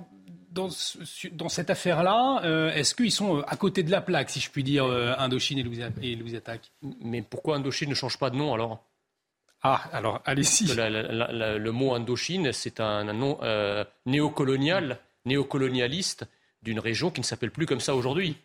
[0.51, 0.69] dans,
[1.33, 4.51] dans cette affaire-là, euh, est-ce qu'ils sont euh, à côté de la plaque, si je
[4.51, 8.37] puis dire, euh, Indochine et Louis, et Attaque Mais pourquoi Indochine ne change pas de
[8.37, 8.85] nom alors?
[9.65, 10.67] Ah, alors allez-y.
[10.75, 13.39] le mot Indochine, c'est un, nom
[14.07, 16.27] néocolonial, néocolonialiste
[16.63, 18.37] d'une région qui ne s'appelle plus comme ça aujourd'hui.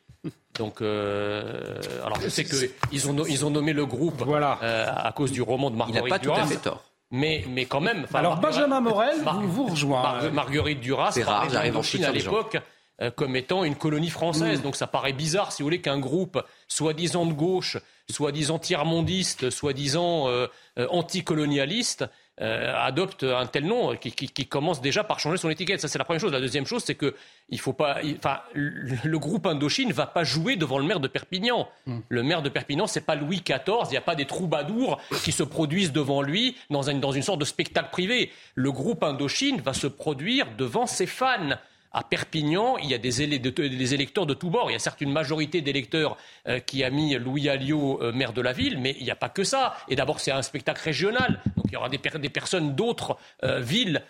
[0.58, 4.60] Donc, euh, alors je sais qu'ils ont, ils ont nommé le groupe voilà.
[4.62, 6.84] euh, à cause du roman de Marguerite Il n'a pas Duras, tout à fait tort.
[7.12, 8.06] Mais, mais quand même.
[8.14, 10.30] Alors Benjamin Morel Mar vous, vous rejoint.
[10.32, 12.58] Marguerite Duras parlait en Chine à l'époque
[13.02, 14.60] euh, comme étant une colonie française.
[14.60, 14.64] Mm.
[14.64, 17.78] Donc ça paraît bizarre, si vous voulez, qu'un groupe soi-disant de gauche,
[18.10, 22.06] soi-disant tiers-mondiste, soi-disant euh, euh anticolonialiste,
[22.42, 25.82] euh, adopte un tel nom qui, commence déjà par changer son étiquette.
[25.82, 26.32] Ça, c'est la première chose.
[26.32, 27.14] La deuxième chose, c'est que
[27.50, 31.68] il faut pas, enfin, le, groupe Indochine va pas jouer devant le maire de Perpignan.
[31.86, 32.00] Hmm.
[32.08, 33.88] Le maire de Perpignan, c'est pas Louis XIV.
[33.88, 37.24] Il n'y a pas des troubadours qui se produisent devant lui dans une, dans une
[37.24, 38.32] sorte de spectacle privé.
[38.56, 41.58] Le groupe Indochine va se produire devant ses fans
[41.92, 44.70] à Perpignan, il y a des, électeurs de tous bords.
[44.70, 48.34] Il y a certes une majorité d'électeurs euh, qui a mis Louis Alliot euh, maire
[48.34, 49.76] de la ville, mais il n'y a pas que ça.
[49.88, 51.42] Et d'abord, c'est un spectacle régional.
[51.56, 51.98] Donc il y aura des,
[52.30, 54.04] personnes d'autres euh, villes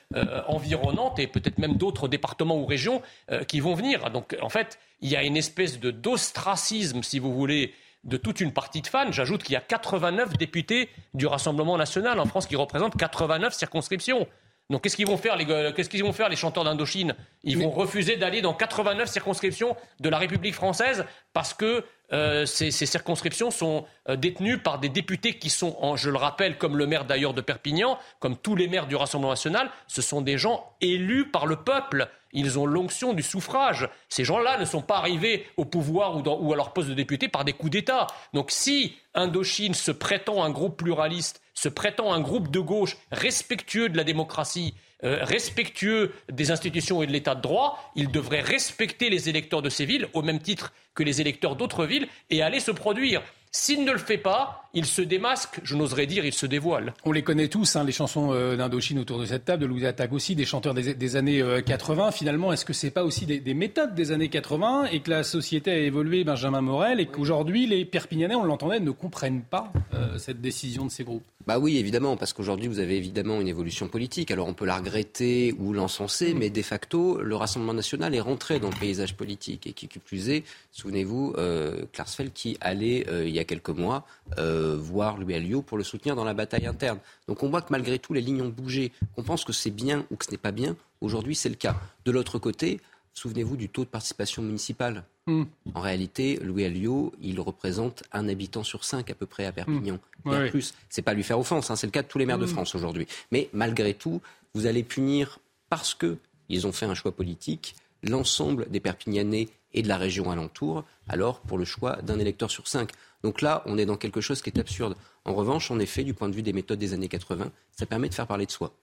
[0.47, 3.01] environnantes et peut-être même d'autres départements ou régions
[3.47, 4.09] qui vont venir.
[4.11, 8.41] Donc en fait, il y a une espèce de d'ostracisme, si vous voulez, de toute
[8.41, 9.11] une partie de fans.
[9.11, 14.27] J'ajoute qu'il y a 89 députés du Rassemblement national en France qui représentent 89 circonscriptions.
[14.69, 17.15] Donc qu'est-ce qu'ils vont faire les, qu'est-ce qu'ils vont faire les chanteurs d'Indochine?
[17.43, 22.71] Ils vont refuser d'aller dans 89 circonscriptions de la République française parce que euh, ces,
[22.71, 27.05] circonscriptions sont euh, détenues par des députés qui sont, je le rappelle, comme le maire
[27.05, 31.29] d'ailleurs de Perpignan, comme tous les maires du Rassemblement national, ce sont des gens élus
[31.29, 32.09] par le peuple.
[32.31, 33.89] Ils ont l'onction du suffrage.
[34.07, 37.27] Ces gens-là ne sont pas arrivés au pouvoir ou, ou à leur poste de député
[37.27, 38.07] par des coups d'État.
[38.33, 43.89] Donc si Indochine se prétend un groupe pluraliste, se prétend un groupe de gauche respectueux
[43.89, 49.09] de la démocratie, euh, respectueux des institutions et de l'état de droit, il devrait respecter
[49.09, 52.59] les électeurs de ces villes au même titre que les électeurs d'autres villes et aller
[52.59, 53.21] se produire.
[53.51, 56.93] S'il ne le fait pas, il se démasque, je n'oserais dire, il se dévoile.
[57.03, 59.87] On les connaît tous, hein, les chansons euh, d'Indochine autour de cette table, de Louis
[59.87, 62.07] Attaque aussi, des chanteurs des, années 80.
[62.07, 65.09] Euh, Finalement, est-ce que ce n'est pas aussi des, méthodes des années 80 et que
[65.09, 69.73] la société a évolué, Benjamin Morel, et qu'aujourd'hui, les Perpignanais, on l'entendait, ne comprennent pas
[70.17, 71.23] cette décision de ces groupes?
[71.49, 74.29] Bah oui, évidemment, parce qu'aujourd'hui, vous avez évidemment une évolution politique.
[74.29, 78.59] Alors, on peut la regretter ou l'encenser, mais de facto, le Rassemblement national est rentré
[78.59, 79.65] dans le paysage politique.
[79.65, 84.05] Et qui, plus est, souvenez-vous, euh, Klarsfeld qui allait, euh, il y a quelques mois,
[84.37, 86.99] euh, voir Louis Alliot pour le soutenir dans la bataille interne.
[87.27, 88.91] Donc, on voit que malgré tout, les lignes ont bougé.
[89.15, 91.75] Qu'on pense que c'est bien ou que ce n'est pas bien, aujourd'hui, c'est le cas.
[92.05, 92.79] De l'autre côté,
[93.13, 95.03] souvenez-vous du taux de participation municipale.
[95.27, 95.43] Hmm.
[95.73, 99.99] En réalité, Louis Alliot, il représente un habitant sur cinq à peu près à Perpignan.
[100.25, 100.31] Hmm.
[100.31, 100.73] Bien plus.
[100.89, 102.49] C'est pas lui faire offense, hein, c'est le cas de tous les maires de hmm.
[102.49, 103.07] France aujourd'hui.
[103.31, 104.21] Mais malgré tout,
[104.53, 109.87] vous allez punir parce qu'ils ont fait un choix politique l'ensemble des Perpignanais et de
[109.87, 112.91] la région alentour, alors pour le choix d'un électeur sur cinq.
[113.23, 114.95] Donc là, on est dans quelque chose qui est absurde.
[115.25, 118.09] En revanche, en effet, du point de vue des méthodes des années 80, ça permet
[118.09, 118.73] de faire parler de soi.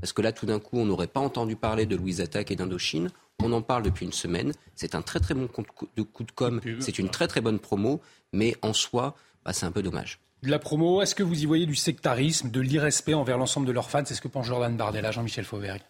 [0.00, 2.56] Parce que là, tout d'un coup, on n'aurait pas entendu parler de Louise Attaque et
[2.56, 3.10] d'Indochine.
[3.42, 4.52] On en parle depuis une semaine.
[4.74, 5.62] C'est un très très bon coup
[5.96, 6.60] de, coup de com.
[6.80, 8.00] C'est une très très bonne promo.
[8.32, 10.18] Mais en soi, bah, c'est un peu dommage.
[10.42, 13.72] De la promo, est-ce que vous y voyez du sectarisme, de l'irrespect envers l'ensemble de
[13.72, 14.02] leurs fans?
[14.04, 15.82] C'est ce que pense Jordan Bardella, Jean-Michel Fauvergue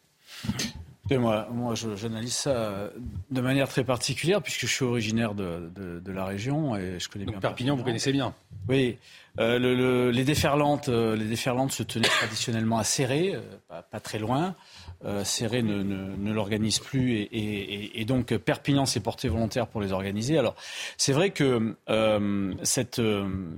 [1.11, 2.91] moi, moi j'analyse ça
[3.31, 7.41] de manière très particulière puisque je suis originaire de, la région et je connais bien
[7.41, 7.77] Perpignan.
[7.77, 8.35] vous connaissez bien.
[8.69, 8.99] Oui,
[9.41, 13.41] euh, les déferlantes, euh, les déferlantes se tenaient traditionnellement à Serré, euh,
[13.91, 14.55] pas, très loin.
[15.25, 20.38] Serré ne, ne, l'organise plus et, et, donc Perpignan s'est porté volontaire pour les organiser.
[20.38, 20.55] Alors
[20.97, 21.75] c'est vrai que
[22.62, 23.03] cette,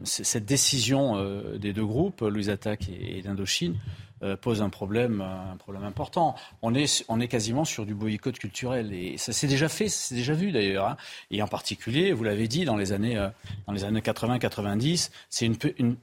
[0.05, 1.23] cette décision
[1.59, 4.04] des deux groupes, Louis Attaque et, et d'Indochine, euh,
[4.41, 6.35] pose un problème, un problème important.
[6.63, 10.15] On est, on est quasiment sur du boycott culturel et ça s'est déjà fait, c'est
[10.15, 10.89] déjà vu d'ailleurs.
[10.89, 10.97] Hein.
[11.31, 13.29] Et en particulier, vous l'avez dit, dans les années, euh,
[13.67, 15.97] dans les années 80-90, c'est une,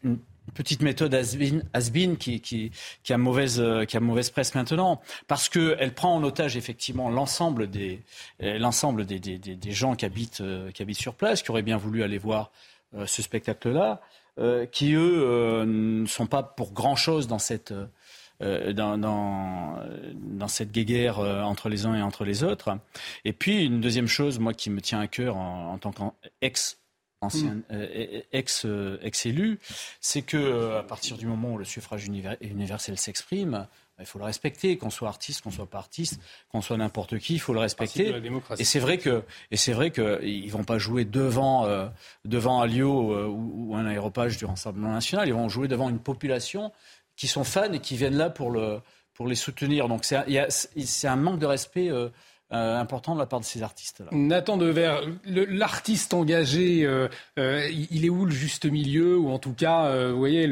[0.53, 2.71] petite méthode has-been qui,
[3.09, 8.01] a mauvaise, euh, mauvaise presse maintenant, parce qu'elle prend en otage effectivement l'ensemble des,
[9.69, 10.43] gens qui habitent
[10.93, 12.51] sur place, qui auraient bien voulu aller voir
[13.05, 14.01] ce spectacle-là,
[14.71, 17.73] qui eux ne sont pas pour grand-chose dans cette
[18.41, 22.77] euh, dans, dans, cette guéguerre euh, entre les uns et entre les autres.
[23.23, 25.91] Et puis, une deuxième chose, moi, qui me tient à cœur en, tant
[26.41, 26.79] qu'ex
[27.21, 27.63] ancien mm.
[27.71, 28.65] euh, ex,
[29.03, 29.59] ex élu,
[29.99, 33.67] c'est que à partir du moment où le suffrage universel s'exprime,
[33.99, 36.19] il faut le respecter, qu'on soit artiste, qu'on soit pas artiste,
[36.51, 38.11] qu'on soit n'importe qui, il faut le respecter.
[38.57, 41.67] Et c'est vrai que et c'est vrai qu'ils vont pas jouer devant
[42.25, 46.71] devant Alio ou, un aéropage du Rassemblement national, ils vont jouer devant une population
[47.15, 48.79] qui sont fans et qui viennent là pour, le,
[49.13, 49.87] pour les soutenir.
[49.87, 51.89] Donc c'est un manque de respect.
[51.89, 52.09] Euh,
[52.53, 54.09] euh, important de la part de ces artistes-là.
[54.11, 59.17] Nathan Dever, l'artiste engagé, euh, il est où le juste milieu?
[59.17, 60.47] Ou en tout cas, vous voyez,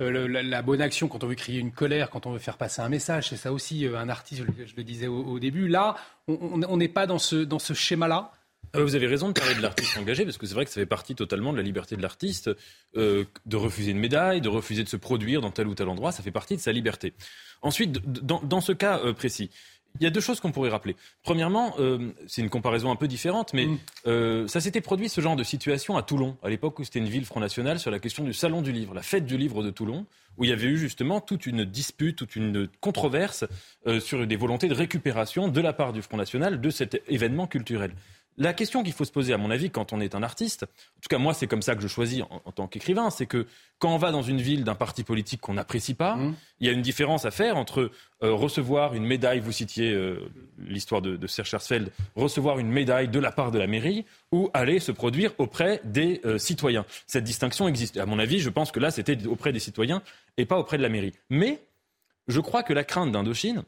[0.00, 2.88] la, bonne action quand on veut crier une colère, quand on veut faire passer un
[2.88, 5.68] message, c'est ça aussi un artiste, je, le disais au, début.
[5.68, 8.32] Là, on n'est pas dans ce, dans ce schéma-là
[8.76, 10.80] ah, vous avez raison de parler de l'artiste engagé, parce que c'est vrai que ça
[10.80, 12.50] fait partie totalement de la liberté de l'artiste,
[12.96, 16.12] euh, de refuser une médaille, de refuser de se produire dans tel ou tel endroit,
[16.12, 17.14] ça fait partie de sa liberté.
[17.62, 19.50] Ensuite, dans, ce cas euh, précis,
[19.98, 20.94] il y a deux choses qu'on pourrait rappeler.
[21.22, 24.46] Premièrement, euh, c'est une comparaison un peu différente, mais mm.
[24.46, 27.24] ça s'était produit ce genre de situation à Toulon, à l'époque où c'était une ville
[27.24, 30.04] Front National, sur la question du Salon du Livre, la fête du livre de Toulon,
[30.36, 33.46] où il y avait eu justement toute une dispute, toute une controverse
[34.00, 37.92] sur des volontés de récupération de la part du Front National de cet événement culturel.
[38.38, 41.00] La question qu'il faut se poser, à mon avis, quand on est un artiste, en
[41.00, 43.46] tout cas moi c'est comme ça que je choisis en, tant qu'écrivain, c'est que
[43.78, 46.34] quand on va dans une ville d'un parti politique qu'on n'apprécie pas, mmh.
[46.60, 47.90] il y a une différence à faire entre
[48.22, 53.08] euh, recevoir une médaille, vous citiez euh, l'histoire de, de Serge Schersfeld, recevoir une médaille
[53.08, 56.84] de la part de la mairie ou aller se produire auprès des euh, citoyens.
[57.06, 57.96] Cette distinction existe.
[57.96, 60.02] À mon avis, je pense que là c'était auprès des citoyens
[60.36, 61.14] et pas auprès de la mairie.
[61.30, 61.60] Mais
[62.28, 63.62] je crois que la crainte d'Indochine,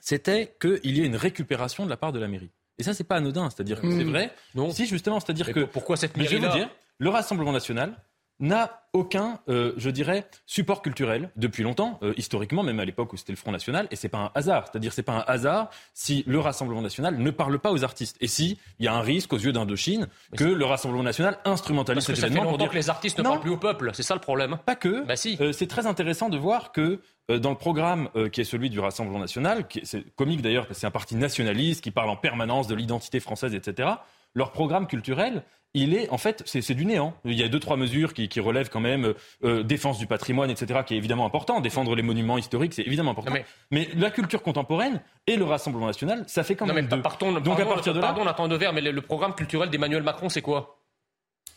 [0.00, 2.50] c'était qu'il y ait une récupération de la part de la mairie.
[2.78, 3.48] Et ça, c'est pas anodin.
[3.50, 4.10] C'est-à-dire que c'est hmm.
[4.10, 4.34] vrai.
[4.54, 4.70] Non.
[4.70, 5.64] Si, justement, c'est-à-dire que.
[5.64, 7.96] Pourquoi cette mairie Je vais vous dire, le Rassemblement national
[8.40, 13.16] n'a aucun, euh, je dirais, support culturel depuis longtemps, euh, historiquement, même à l'époque où
[13.16, 14.68] c'était le Front National, et c'est pas un hasard.
[14.70, 18.28] C'est-à-dire, c'est pas un hasard si le Rassemblement National ne parle pas aux artistes, et
[18.28, 22.06] si il y a un risque aux yeux d'Indochine que le Rassemblement National instrumentalise Parce
[22.06, 23.90] que cet ça fait événement pour dire que les artistes ne parlent plus au peuple,
[23.94, 24.58] c'est ça le problème.
[24.64, 25.04] pas que.
[25.04, 25.36] Bah si.
[25.40, 29.18] Euh, c'est très intéressant de voir que dans le programme qui est celui du Rassemblement
[29.18, 32.16] national, qui est, c'est comique d'ailleurs parce que c'est un parti nationaliste qui parle en
[32.16, 33.88] permanence de l'identité française, etc.
[34.34, 35.42] Leur programme culturel,
[35.74, 37.14] il est en fait c'est, du néant.
[37.24, 40.06] Il y a deux trois mesures qui, qui relèvent quand même euh, euh, défense du
[40.06, 40.80] patrimoine, etc.
[40.86, 41.60] qui est évidemment important.
[41.60, 43.32] Défendre les monuments historiques, c'est évidemment important.
[43.32, 43.88] Mais- mais...
[43.96, 47.02] la culture contemporaine et le Rassemblement national, ça fait quand Non, même mais deux.
[47.02, 50.02] partons, Donc à partir de là, pardon, Nathan Devers, mais le, le programme culturel d'Emmanuel
[50.02, 50.80] Macron, c'est quoi?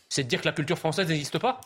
[0.08, 1.60] C'est de dire que la culture française n'existe pas?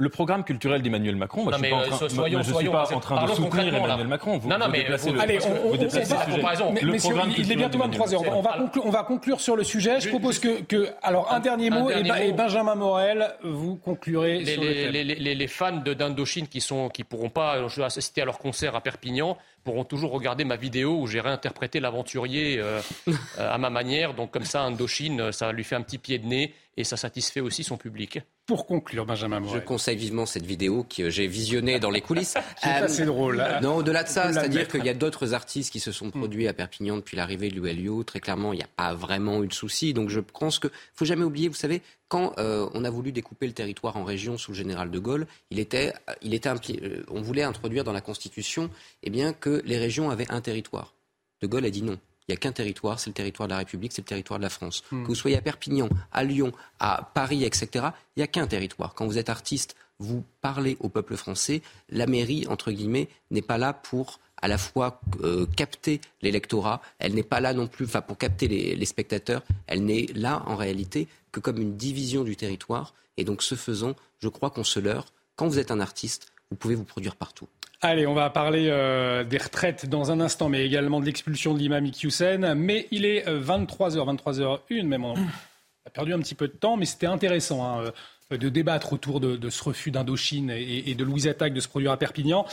[0.00, 2.16] Le programme culturel d'Emmanuel Macron, moi, Non, je suis mais, pas en euh, train, soyons-
[2.16, 3.74] moi, je suis soyons- pas en train de soutenir.
[3.74, 4.38] Emmanuel Macron.
[4.38, 6.20] Vous, Non, non, vous mais déplacez vous- le, Allez, on, vous on- déplacez on va-
[6.20, 6.36] le sujet.
[6.40, 6.72] comparaison.
[6.72, 8.36] Mais- Le messieurs, programme il- il est culturel bientôt d'Emmanuel 23 heures.
[8.38, 10.00] On va, conclure, on va conclure sur le sujet.
[10.00, 12.34] Je propose que, que- alors, un dernier un mot, et, dernier Ba- et mot.
[12.36, 14.92] Benjamin Morel, vous conclurez les, sur le les, thème.
[14.92, 18.24] les- les- les fans de- d'Indochine qui sont qui pourront pas je vais assister à
[18.24, 23.12] leur concert à Perpignan pourront toujours regarder ma vidéo où j'ai réinterprété l'aventurier euh, euh,
[23.38, 24.14] à ma manière.
[24.14, 27.40] Donc comme ça, Indochine, ça lui fait un petit pied de nez et ça satisfait
[27.40, 28.20] aussi son public.
[28.46, 32.34] Pour conclure, Benjamin Je conseille vivement cette vidéo que j'ai visionnée dans les coulisses.
[32.62, 33.60] Qui est assez drôle, hein.
[33.60, 36.52] Non, au-delà de ça, c'est-à-dire qu'il y a d'autres artistes qui se sont produits à
[36.52, 38.02] Perpignan depuis l'arrivée de l'ULIO.
[38.02, 39.94] Très clairement, il n'y a pas vraiment eu de souci.
[39.94, 43.46] Donc je pense que faut jamais oublier, vous savez, quand euh, on a voulu découper
[43.46, 47.04] le territoire en régions sous le général de Gaulle, il était, il était impli- euh,
[47.08, 48.68] on voulait introduire dans la Constitution
[49.04, 50.94] eh bien, que les régions avaient un territoire.
[51.40, 51.98] De Gaulle a dit non.
[52.30, 54.44] Il n'y a qu'un territoire, c'est le territoire de la République, c'est le territoire de
[54.44, 54.84] la France.
[54.92, 55.02] Hmm.
[55.02, 58.94] Que vous soyez à Perpignan, à Lyon, à Paris, etc., il n'y a qu'un territoire.
[58.94, 61.60] Quand vous êtes artiste, vous parlez au peuple français.
[61.88, 67.14] La mairie, entre guillemets, n'est pas là pour à la fois euh, capter l'électorat, elle
[67.14, 70.54] n'est pas là non plus, enfin pour capter les, les spectateurs, elle n'est là en
[70.54, 72.94] réalité que comme une division du territoire.
[73.16, 75.06] Et donc, ce faisant, je crois qu'on se leurre.
[75.34, 77.48] Quand vous êtes un artiste, vous pouvez vous produire partout.
[77.82, 81.58] Allez, on va parler euh, des retraites dans un instant, mais également de l'expulsion de
[81.58, 82.54] l'imam Iqiyoussen.
[82.54, 86.76] Mais il est euh, 23h, 23h01, même on a perdu un petit peu de temps,
[86.76, 87.92] mais c'était intéressant hein,
[88.32, 91.60] euh, de débattre autour de, de ce refus d'Indochine et, et de Louise Attaque de
[91.60, 92.44] se produire à Perpignan.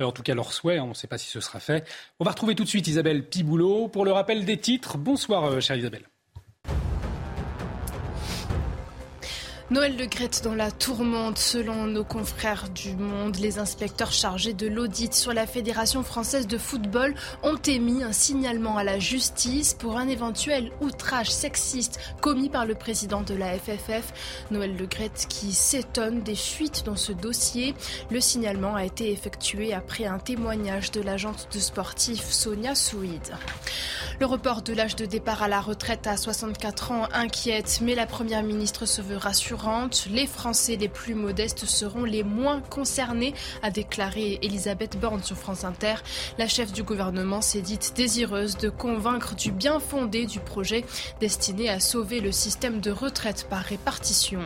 [0.00, 1.86] Euh, en tout cas, leur souhait, hein, on ne sait pas si ce sera fait.
[2.20, 4.98] On va retrouver tout de suite Isabelle Piboulot pour le rappel des titres.
[4.98, 6.04] Bonsoir, euh, chère Isabelle.
[9.74, 14.68] Noël Le Grette dans la tourmente, selon nos confrères du Monde, les inspecteurs chargés de
[14.68, 19.96] l'audit sur la Fédération française de football ont émis un signalement à la justice pour
[19.96, 25.50] un éventuel outrage sexiste commis par le président de la FFF, Noël Le Grette, qui
[25.50, 27.74] s'étonne des fuites dans ce dossier.
[28.12, 33.32] Le signalement a été effectué après un témoignage de l'agente de sportif Sonia Souid.
[34.20, 38.06] Le report de l'âge de départ à la retraite à 64 ans inquiète, mais la
[38.06, 39.16] Première ministre se veut
[40.10, 45.64] Les Français les plus modestes seront les moins concernés, a déclaré Elisabeth Borne sur France
[45.64, 45.94] Inter.
[46.38, 50.84] La chef du gouvernement s'est dite désireuse de convaincre du bien fondé du projet
[51.20, 54.42] destiné à sauver le système de retraite par répartition.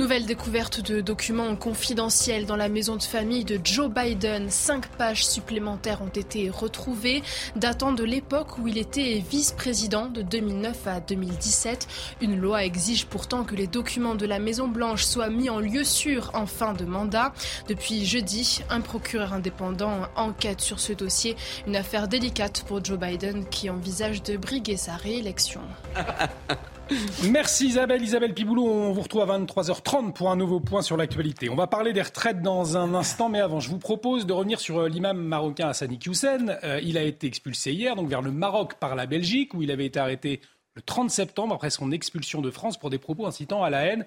[0.00, 4.48] Nouvelle découverte de documents confidentiels dans la maison de famille de Joe Biden.
[4.48, 7.22] Cinq pages supplémentaires ont été retrouvées,
[7.54, 11.86] datant de l'époque où il était vice-président de 2009 à 2017.
[12.22, 15.84] Une loi exige pourtant que les documents de la Maison Blanche soient mis en lieu
[15.84, 17.34] sûr en fin de mandat.
[17.68, 21.36] Depuis jeudi, un procureur indépendant enquête sur ce dossier,
[21.66, 25.60] une affaire délicate pour Joe Biden qui envisage de briguer sa réélection.
[27.30, 28.02] Merci Isabelle.
[28.02, 31.48] Isabelle Piboulot, on vous retrouve à 23h30 pour un nouveau point sur l'actualité.
[31.48, 34.58] On va parler des retraites dans un instant, mais avant, je vous propose de revenir
[34.58, 36.48] sur euh, l'imam marocain Hassani Hussein.
[36.64, 39.70] Euh, il a été expulsé hier, donc vers le Maroc par la Belgique, où il
[39.70, 40.40] avait été arrêté
[40.74, 44.04] le 30 septembre après son expulsion de France pour des propos incitant à la haine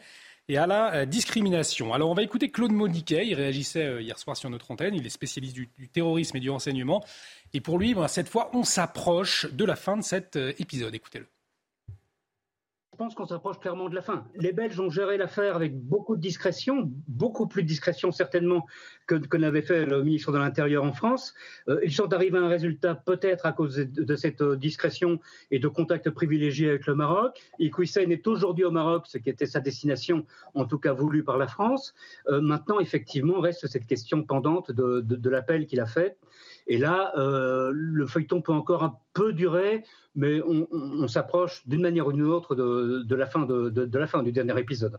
[0.50, 1.94] et à la euh, discrimination.
[1.94, 5.10] Alors on va écouter Claude Maudiquet, il réagissait hier soir sur notre antenne, il est
[5.10, 7.04] spécialiste du, terrorisme et du renseignement.
[7.54, 10.94] Et pour lui, ben, cette fois, on s'approche de la fin de cet épisode.
[10.94, 11.33] Écoutez-le.
[12.94, 14.28] Je pense qu'on s'approche clairement de la fin.
[14.36, 18.68] Les Belges ont géré l'affaire avec beaucoup de discrétion, beaucoup plus de discrétion certainement
[19.08, 21.34] que, n'avait fait le ministre de l'Intérieur en France.
[21.70, 25.58] Euh, ils sont arrivés à un résultat peut-être à cause de, cette euh, discrétion et
[25.58, 27.42] de contacts privilégiés avec le Maroc.
[27.58, 31.40] Iqoussen est aujourd'hui au Maroc, ce qui était sa destination, en tout cas voulue par
[31.40, 31.96] la France.
[32.28, 36.16] Euh, maintenant, effectivement, reste cette question pendante de l'appel qu'il a fait.
[36.68, 39.84] Et là, euh, le feuilleton peut encore un peu durer,
[40.16, 43.28] mais on, s'approche d'une manière ou d'une autre de, la
[44.08, 44.98] fin du dernier épisode.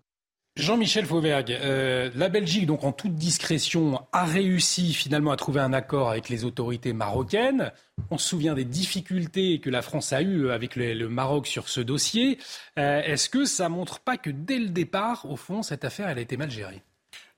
[0.56, 5.72] Jean-Michel Fauvergue, euh, la Belgique, donc en toute discrétion, a réussi finalement à trouver un
[5.72, 7.72] accord avec les autorités marocaines.
[8.12, 11.68] On se souvient des difficultés que la France a eues avec le, le Maroc sur
[11.68, 12.38] ce dossier.
[12.78, 16.18] Euh, Est-ce que ça montre pas que dès le départ, au fond, cette affaire, elle
[16.18, 16.82] a été mal gérée?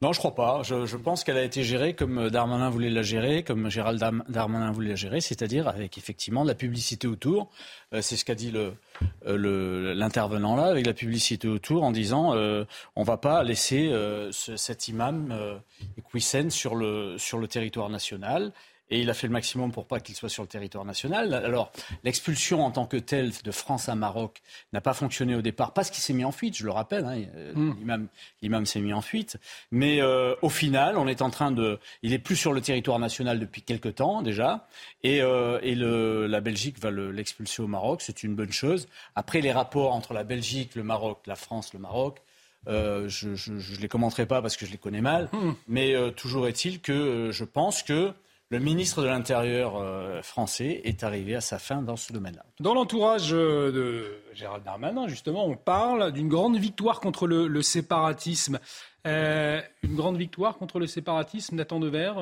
[0.02, 0.62] Non, je crois pas.
[0.62, 4.90] Je, pense qu'elle a été gérée comme Darmanin voulait la gérer, comme Gérald Darmanin voulait
[4.90, 7.50] la gérer, c'est-à-dire avec effectivement la publicité autour.
[7.94, 12.66] Euh, c'est ce qu'a dit euh, l'intervenant là, avec la publicité autour, en disant euh,
[12.94, 13.90] on va pas laisser
[14.32, 15.58] cet imam euh,
[16.50, 16.72] sur
[17.18, 18.52] sur le territoire national
[18.88, 21.34] et il a fait le maximum pour pas qu'il soit sur le territoire national.
[21.34, 21.72] Alors,
[22.04, 25.90] l'expulsion en tant que telle de France à Maroc n'a pas fonctionné au départ parce
[25.90, 27.04] qu'il s'est mis en fuite, je le rappelle.
[27.04, 28.08] Hein, euh, hmm.
[28.42, 29.38] L'imam s'est mis en fuite.
[29.70, 31.78] Mais euh, au final, on est en train de.
[32.02, 34.68] Il est plus sur le territoire national depuis quelque temps déjà.
[35.02, 38.02] Et, euh, et le, la Belgique va l'expulser au Maroc.
[38.02, 38.88] C'est une bonne chose.
[39.14, 42.20] Après, les rapports entre la Belgique, le Maroc, la France, le Maroc.
[42.68, 45.52] Euh, je ne les commenterai pas parce que je les connais mal, hmm.
[45.68, 48.12] mais euh, toujours est-il que je pense que
[48.50, 52.44] le ministre de l'Intérieur euh, français est arrivé à sa fin dans ce domaine-là.
[52.60, 58.60] Dans l'entourage euh, de Gérald Darmanin, justement, on parle d'une grande victoire contre le, séparatisme.
[59.06, 62.16] Euh, une grande victoire contre le séparatisme, Nathan Devers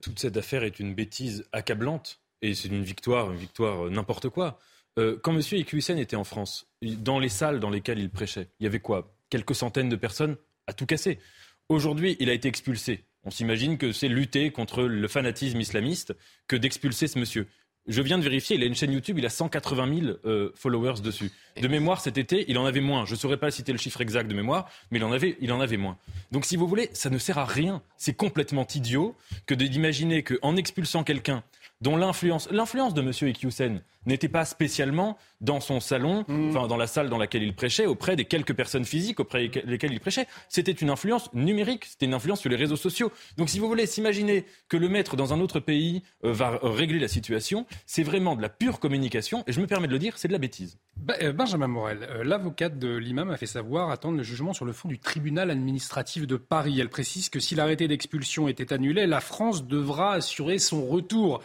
[0.00, 2.20] Toute cette affaire est une bêtise accablante.
[2.40, 4.58] Et c'est une victoire, une victoire n'importe quoi.
[4.96, 5.40] quand M.
[5.40, 9.14] Iqiyoussen était en France, dans les salles dans lesquelles il prêchait, il y avait quoi?
[9.30, 10.36] Quelques centaines de personnes
[10.66, 11.20] à tout casser.
[11.68, 13.04] Aujourd'hui, il a été expulsé.
[13.24, 16.14] On s'imagine que c'est lutter contre le fanatisme islamiste
[16.48, 17.46] que d'expulser ce monsieur.
[17.88, 21.00] Je viens de vérifier, il a une chaîne YouTube, il a 180 000 euh, followers
[21.02, 21.32] dessus.
[21.60, 23.06] De mémoire, cet été, il en avait moins.
[23.06, 25.50] Je ne saurais pas citer le chiffre exact de mémoire, mais il en avait, il
[25.52, 25.98] en avait moins.
[26.30, 27.82] Donc, si vous voulez, ça ne sert à rien.
[27.96, 29.16] C'est complètement idiot
[29.46, 31.42] que d'imaginer qu'en expulsant quelqu'un
[31.80, 33.10] dont l'influence, l'influence de M.
[33.28, 36.48] Ekyusen n'était pas spécialement dans son salon, mm.
[36.48, 39.92] enfin dans la salle dans laquelle il prêchait, auprès des quelques personnes physiques auprès desquelles
[39.92, 40.26] il prêchait.
[40.48, 43.12] C'était une influence numérique, c'était une influence sur les réseaux sociaux.
[43.36, 46.70] Donc si vous voulez s'imaginer que le maître dans un autre pays euh, va euh,
[46.70, 49.98] régler la situation, c'est vraiment de la pure communication, et je me permets de le
[49.98, 50.78] dire, c'est de la bêtise.
[51.20, 54.88] Euh, Benjamin Morel, l'avocate de l'imam a fait savoir attendre le jugement sur le fond
[54.88, 56.78] du tribunal administratif de Paris.
[56.80, 61.42] Elle précise que si l'arrêté d'expulsion était annulé, la France devra assurer son retour.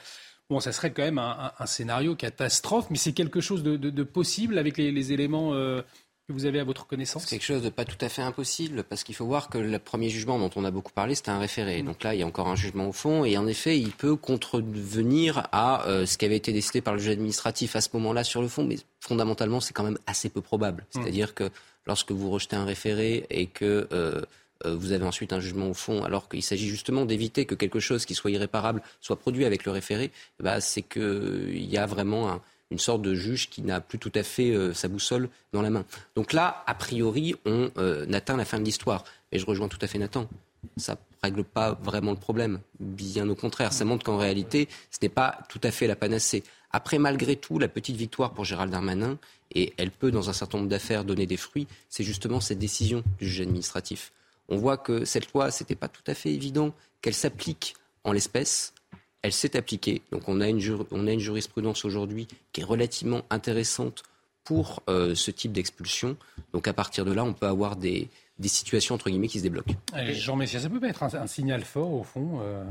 [0.50, 4.78] Bon, ça serait quand même un, scénario catastrophe, mais c'est quelque chose de, possible avec
[4.78, 5.82] les, éléments euh,
[6.28, 7.24] que vous avez à votre connaissance?
[7.24, 9.80] C'est quelque chose de pas tout à fait impossible, parce qu'il faut voir que le
[9.80, 11.82] premier jugement dont on a beaucoup parlé, c'était un référé.
[11.84, 14.16] Donc là, il y a encore un jugement au fond, et en effet, il peut
[14.16, 18.24] contrevenir à euh, ce qui avait été décidé par le juge administratif à ce moment-là
[18.24, 20.84] sur le fond, mais fondamentalement, c'est quand même assez peu probable.
[20.84, 21.02] Mmh.
[21.02, 21.50] C'est-à-dire que
[21.86, 23.88] lorsque vous rejetez un référé et que...
[23.92, 24.22] Euh,
[24.66, 28.06] vous avez ensuite un jugement au fond, alors qu'il s'agit justement d'éviter que quelque chose
[28.06, 32.42] qui soit irréparable soit produit avec le référé, bah, c'est qu'il y a vraiment
[32.72, 35.70] une sorte de juge qui n'a plus tout à fait euh, sa boussole dans la
[35.70, 35.86] main.
[36.16, 39.04] Donc là, a priori, on euh, atteint la fin de l'histoire.
[39.32, 40.28] Et je rejoins tout à fait Nathan.
[40.76, 42.60] Ça ne règle pas vraiment le problème.
[42.80, 46.44] Bien au contraire, ça montre qu'en réalité, ce n'est pas tout à fait la panacée.
[46.72, 49.18] Après, malgré tout, la petite victoire pour Gérald Darmanin,
[49.56, 53.02] et elle peut, dans un certain nombre d'affaires, donner des fruits, c'est justement cette décision
[53.20, 54.12] du juge administratif
[54.50, 58.12] on voit que cette loi, ce n'était pas tout à fait évident qu'elle s'applique en
[58.12, 58.74] l'espèce.
[59.22, 60.02] Elle s'est appliquée.
[60.12, 64.04] Donc on a une, jurisprudence aujourd'hui qui est relativement intéressante
[64.44, 66.16] pour euh, ce type d'expulsion.
[66.54, 68.10] Donc à partir de là, on peut avoir des,
[68.42, 69.74] situations entre guillemets qui se débloquent.
[70.12, 72.64] Jean Messia, ça peut pas être un, signal fort au fond euh?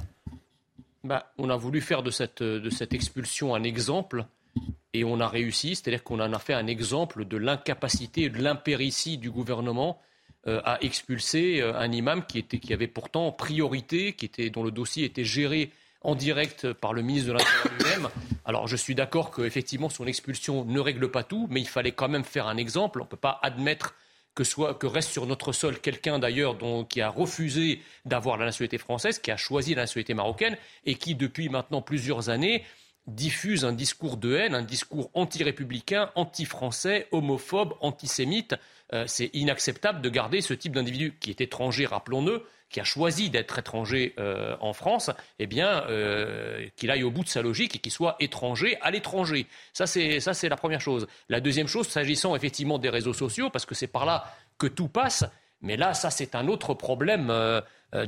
[1.04, 4.24] Bah, On a voulu faire de cette, de cette expulsion un exemple
[4.94, 8.42] et on a réussi, c'est-à-dire qu'on en a fait un exemple de l'incapacité et de
[8.42, 10.00] l'impéritie du gouvernement
[10.48, 14.62] euh, a expulsé euh, un imam qui, était, qui avait pourtant priorité, qui était, dont
[14.62, 15.72] le dossier était géré
[16.02, 18.08] en direct par le ministre de l'Intérieur lui-même.
[18.44, 22.08] Alors je suis d'accord qu'effectivement son expulsion ne règle pas tout, mais il fallait quand
[22.08, 23.00] même faire un exemple.
[23.00, 23.94] On ne peut pas admettre
[24.36, 26.56] que, soit, que reste sur notre sol quelqu'un d'ailleurs
[26.88, 31.16] qui a refusé d'avoir la nationalité française, qui a choisi la nationalité marocaine et qui
[31.16, 32.62] depuis maintenant plusieurs années
[33.06, 38.54] diffuse un discours de haine, un discours anti-républicain, anti-français, homophobe, antisémite.
[38.92, 43.30] Euh, c'est inacceptable de garder ce type d'individu qui est étranger, rappelons-le, qui a choisi
[43.30, 47.76] d'être étranger euh, en France, eh bien, euh, qu'il aille au bout de sa logique
[47.76, 49.46] et qu'il soit étranger à l'étranger.
[49.72, 51.06] Ça, c'est ça, c'est la première chose.
[51.28, 54.88] La deuxième chose, s'agissant effectivement des réseaux sociaux, parce que c'est par là que tout
[54.88, 55.24] passe.
[55.62, 57.32] Mais là, ça, c'est un autre problème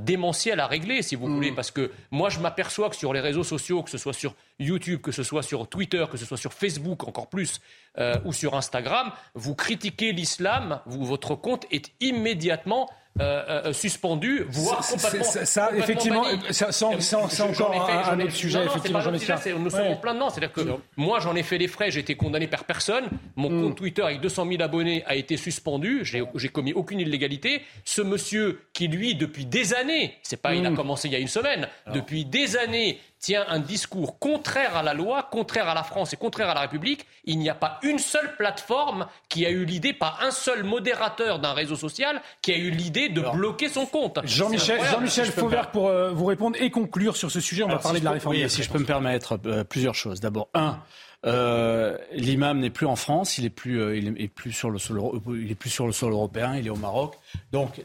[0.00, 1.34] démentiel à régler, si vous mm.
[1.34, 4.34] voulez, parce que moi, je m'aperçois que sur les réseaux sociaux, que ce soit sur
[4.58, 7.60] YouTube, que ce soit sur Twitter, que ce soit sur Facebook, encore plus,
[7.98, 12.90] euh, ou sur Instagram, vous critiquez l'islam, votre compte est immédiatement
[13.20, 15.24] euh, euh, suspendu, voire complètement.
[15.24, 17.74] Ça, effectivement, c'est encore
[18.10, 18.64] un, autre sujet.
[18.64, 19.00] effectivement,
[19.58, 20.30] nous sommes en plein dedans.
[20.30, 20.60] C'est-à-dire que
[20.96, 23.04] moi, j'en ai fait les frais, j'ai été condamné par personne.
[23.36, 23.62] Mon mm.
[23.62, 26.04] compte Twitter avec 200 000 abonnés a été suspendu.
[26.04, 27.62] J'ai commis aucune illégalité.
[27.84, 30.76] Ce monsieur, qui lui, depuis des années, c'est pas, il a mm.
[30.76, 34.94] commencé il y a une semaine, depuis des années, tient un discours contraire à la
[34.94, 37.98] loi, contraire à la France et contraire à la République, il n'y a pas une
[37.98, 42.56] seule plateforme qui a eu l'idée, pas un seul modérateur d'un réseau social qui a
[42.56, 44.20] eu l'idée de bloquer son compte.
[44.24, 47.62] Jean-Michel Jean Fauvert pour euh, vous répondre et conclure sur ce sujet.
[47.62, 48.34] On va parler de la réforme.
[48.34, 50.20] Oui, si je peux me permettre euh, plusieurs choses.
[50.20, 50.78] D'abord, un,
[51.26, 55.00] euh, L'imam n'est plus en France, il est plus, il est, plus sur le sol,
[55.34, 57.16] il est plus sur le sol européen, il est au Maroc.
[57.52, 57.80] Donc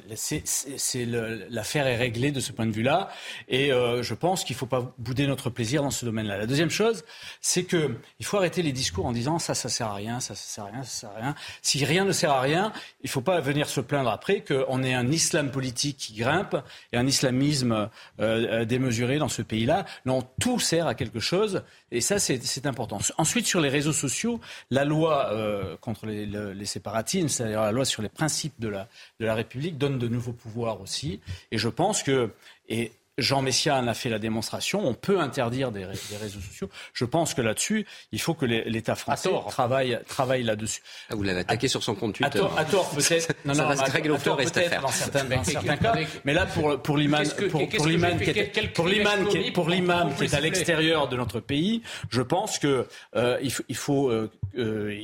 [1.49, 3.09] l'affaire est réglée de ce point de vue-là,
[3.47, 6.37] et euh, je pense qu'il ne faut pas bouder notre plaisir dans ce domaine-là.
[6.37, 7.03] La deuxième chose,
[7.41, 10.35] c'est que il faut arrêter les discours en disant ça, ça sert à rien, ça,
[10.35, 11.35] ça sert à rien, ça sert à rien.
[11.61, 14.83] Si rien ne sert à rien, il ne faut pas venir se plaindre après qu'on
[14.83, 16.55] ait un islam politique qui grimpe
[16.91, 17.89] et un islamisme
[18.19, 19.85] euh, démesuré dans ce pays-là.
[20.05, 22.99] Non, tout sert à quelque chose, et ça c'est important.
[23.17, 24.39] Ensuite, sur les réseaux sociaux,
[24.71, 28.87] la loi euh, contre les, les séparatismes, c'est-à-dire la loi sur les principes de la,
[29.19, 31.19] de la République, donne de nouveaux pouvoirs aussi.
[31.51, 32.31] Et je pense que,
[32.69, 34.85] et Jean Messia en a fait la démonstration.
[34.85, 36.69] On peut interdire des, réseaux sociaux.
[36.93, 40.81] Je pense que là-dessus, il faut que l'État français travaille, travaille là-dessus.
[41.09, 42.41] Ah, vous l'avez attaqué sur son compte Twitter.
[42.57, 43.35] À tort, peut-être.
[43.45, 44.81] Non, non, reste règle au reste à faire.
[44.81, 45.95] Dans certains, dans certains cas.
[46.25, 50.15] Mais là, pour, pour l'imam pour, pour l'imam qui est, pour qui est, pour l'imam
[50.15, 54.09] qui est à l'extérieur de notre pays, je pense que euh, il faut, il faut,
[54.09, 54.95] euh, euh,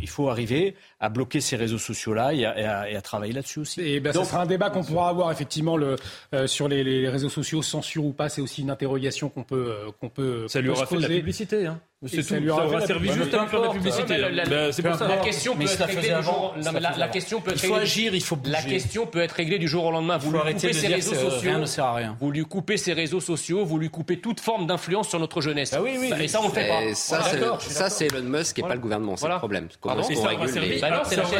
[0.00, 3.80] il faut arriver à bloquer ces réseaux sociaux-là et, et, à travailler là-dessus aussi.
[3.80, 5.96] Et ben, ce sera un débat qu'on pourra avoir effectivement le,
[6.46, 9.90] sur les, les réseaux sociaux censure ou pas, c'est aussi une interrogation qu'on peut, euh,
[10.00, 10.46] qu'on peut.
[10.48, 11.66] Ça lui aura fait de la publicité.
[11.66, 11.80] Hein.
[12.06, 12.22] C'est tout.
[12.22, 14.72] Ça, lui aura, servi juste à faire de la publicité.
[14.72, 15.08] c'est pour ça.
[15.08, 16.54] La question peut être réglée du jour.
[16.98, 18.52] La question peut être Il faut agir, il faut bouger.
[18.52, 20.18] La question peut être réglée du jour au lendemain.
[20.18, 21.40] Vous lui coupez ses réseaux sociaux.
[21.40, 22.16] Rien ne sert à rien.
[22.20, 23.64] Vous lui coupez ses réseaux sociaux.
[23.64, 25.72] Vous lui coupez toute forme d'influence sur notre jeunesse.
[25.76, 26.10] Ah oui, oui.
[26.18, 26.94] Et ça, on le fait pas.
[26.94, 29.16] Ça, c'est Elon Musk et pas le gouvernement.
[29.16, 29.68] C'est le problème.
[29.80, 30.30] Pardon, c'est ça.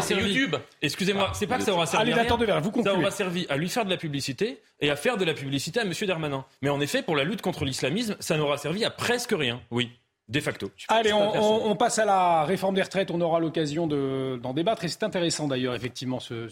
[0.00, 0.56] C'est YouTube.
[0.80, 2.12] Excusez-moi, c'est pas que ça aura servi.
[2.12, 5.16] Allez, attendez, vous Ça aura servi à lui faire de la publicité et à faire
[5.16, 5.92] de la publicité à M.
[6.06, 6.44] Darmanin.
[6.60, 9.60] Mais en effet, pour la lutte contre l'islamisme, ça n'aura servi à presque rien.
[9.70, 9.90] Oui.
[10.32, 10.70] De facto.
[10.88, 13.10] Allez, on, passe à la réforme des retraites.
[13.10, 14.84] On aura l'occasion d'en débattre.
[14.84, 16.48] Et c'est intéressant d'ailleurs, effectivement, ce,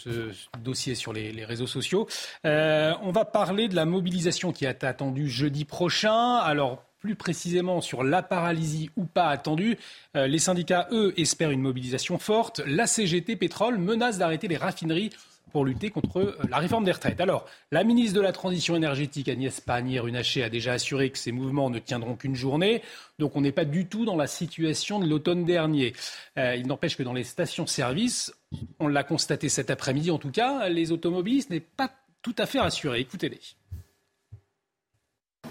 [0.62, 2.06] dossier sur les, réseaux sociaux.
[2.44, 6.36] Euh, on va parler de la mobilisation qui est attendue jeudi prochain.
[6.36, 9.78] Alors, plus précisément sur la paralysie ou pas attendue.
[10.14, 12.60] Euh, les syndicats, eux, espèrent une mobilisation forte.
[12.66, 15.10] La CGT Pétrole menace d'arrêter les raffineries
[15.50, 17.20] pour lutter contre euh, la réforme des retraites.
[17.20, 21.70] Alors, la ministre de la Transition énergétique, Agnès Pannier-Runacher, a déjà assuré que ces mouvements
[21.70, 22.82] ne tiendront qu'une journée.
[23.18, 25.94] Donc, on n'est pas du tout dans la situation de l'automne dernier.
[26.38, 28.32] Euh, il n'empêche que dans les stations-service,
[28.78, 31.90] on l'a constaté cet après-midi en tout cas, les automobilistes n'est pas
[32.22, 33.00] tout à fait rassurés.
[33.00, 33.40] Écoutez-les.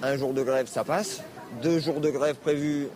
[0.01, 1.21] Un jour de grève, ça passe.
[1.61, 2.87] Deux jours de grève prévus,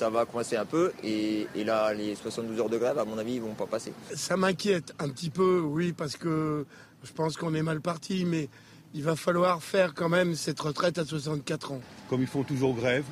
[0.00, 0.92] ça va coincer un peu.
[1.04, 3.92] Et, là, les 72 heures de grève, à mon avis, ils vont pas passer.
[4.14, 6.64] Ça m'inquiète un petit peu, oui, parce que
[7.04, 8.48] je pense qu'on est mal parti, mais
[8.94, 11.80] il va falloir faire quand même cette retraite à 64 ans.
[12.08, 13.04] Comme ils font toujours grève,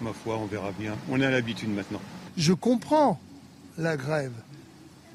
[0.00, 0.96] ma foi, on verra bien.
[1.08, 2.00] On a l'habitude maintenant.
[2.36, 3.20] Je comprends
[3.78, 4.34] la grève,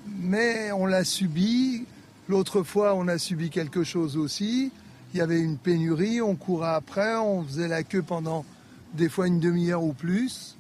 [0.08, 1.86] mais on l'a subi.
[2.30, 4.72] L'autre fois, on a subi quelque chose aussi.
[5.14, 8.46] Il y avait une pénurie, on courait après, on faisait la queue pendant
[8.94, 10.56] des fois une demi-heure ou plus.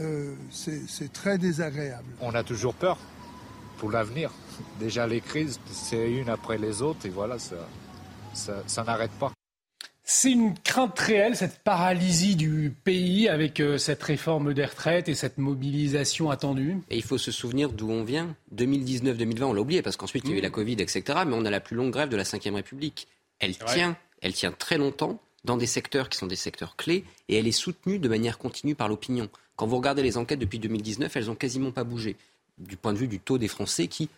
[0.00, 2.08] Euh, c'est très désagréable.
[2.20, 2.98] On a toujours peur
[3.78, 4.30] pour l'avenir.
[4.78, 7.56] Déjà les crises, c'est une après les autres et voilà, ça,
[8.66, 9.32] ça, n'arrête pas.
[10.04, 15.14] C'est une crainte réelle, cette paralysie du pays avec euh, cette réforme des retraites et
[15.14, 16.78] cette mobilisation attendue.
[16.88, 18.34] Et il faut se souvenir d'où on vient.
[18.54, 20.50] 2019-2020, on l'a oublié parce qu'ensuite il y a eu la.
[20.50, 21.02] Covid, etc.
[21.26, 23.06] Mais on a la plus longue grève de la Ve République.
[23.38, 27.38] Elle tient, elle tient très longtemps dans des secteurs qui sont des secteurs clés et
[27.38, 29.28] elle est soutenue de manière continue par l'opinion.
[29.58, 32.16] Quand vous regardez les enquêtes depuis 2019, elles n'ont quasiment pas bougé
[32.58, 34.08] du point de vue du taux des Français qui,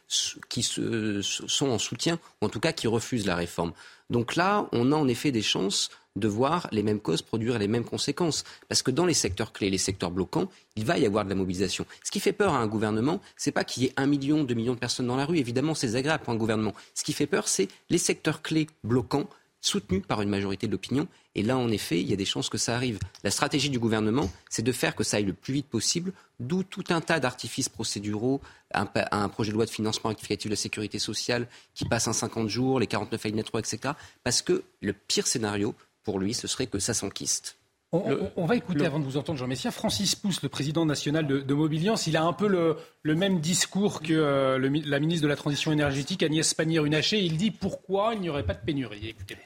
[0.51, 3.72] qui sont en soutien, ou en tout cas qui refusent la réforme.
[4.11, 7.68] Donc là, on a en effet des chances de voir les mêmes causes produire les
[7.68, 8.45] mêmes conséquences.
[8.68, 11.36] Parce que dans les secteurs clés, les secteurs bloquants, il va y avoir de la
[11.36, 11.86] mobilisation.
[12.05, 14.55] Ce qui fait peur à un gouvernement, c'est pas qu'il y ait un million, deux
[14.55, 15.38] millions de personnes dans la rue.
[15.38, 16.74] Évidemment, c'est agréable pour un gouvernement.
[16.95, 19.28] Ce qui fait peur, c'est les secteurs clés bloquants
[19.61, 21.06] soutenu par une majorité de l'opinion.
[21.34, 22.98] Et là, en effet, il y a des chances que ça arrive.
[23.22, 26.62] La stratégie du gouvernement, c'est de faire que ça aille le plus vite possible, d'où
[26.62, 28.40] tout un tas d'artifices procéduraux,
[28.72, 32.48] un, projet de loi de financement rectificatif de la sécurité sociale qui passe en 50
[32.48, 33.94] jours, les 49 alinéas 3, etc.
[34.24, 37.59] Parce que le pire scénario, pour lui, ce serait que ça s'enquiste.
[37.93, 41.41] On, va écouter, avant de vous entendre, Jean Messia, Francis Pousse, le président national de,
[41.41, 42.07] de Mobiliance.
[42.07, 46.22] Il a un peu le, même discours que euh, la ministre de la Transition énergétique,
[46.22, 47.18] Agnès Pannier-Runacher.
[47.18, 49.09] Il dit pourquoi il n'y aurait pas de pénurie.
[49.09, 49.41] Écoutez-le.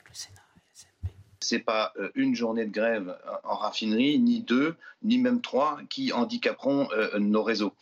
[1.40, 6.12] c'est pas euh, une journée de grève en raffinerie, ni deux, ni même trois qui
[6.12, 7.72] handicaperont euh, nos réseaux.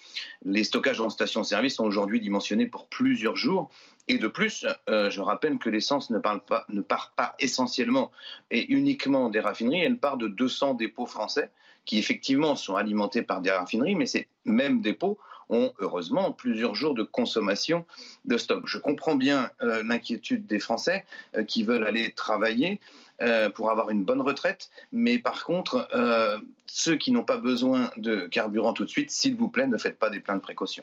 [0.45, 3.69] Les stockages en station-service sont aujourd'hui dimensionnés pour plusieurs jours.
[4.09, 8.11] Et de plus, euh, je rappelle que l'essence ne, pas, ne part pas essentiellement
[8.51, 11.51] et uniquement des raffineries, elle part de 200 dépôts français
[11.85, 16.95] qui effectivement sont alimentés par des raffineries, mais ces mêmes dépôts ont heureusement plusieurs jours
[16.95, 17.85] de consommation
[18.25, 18.67] de stock.
[18.67, 21.05] Je comprends bien l'inquiétude des Français
[21.49, 22.81] qui veulent aller travailler,
[23.23, 24.70] euh, pour avoir une bonne retraite.
[24.91, 29.37] Mais par contre, euh, ceux qui n'ont pas besoin de carburant tout de suite, s'il
[29.37, 30.83] vous plaît, ne faites pas des pleins de précaution.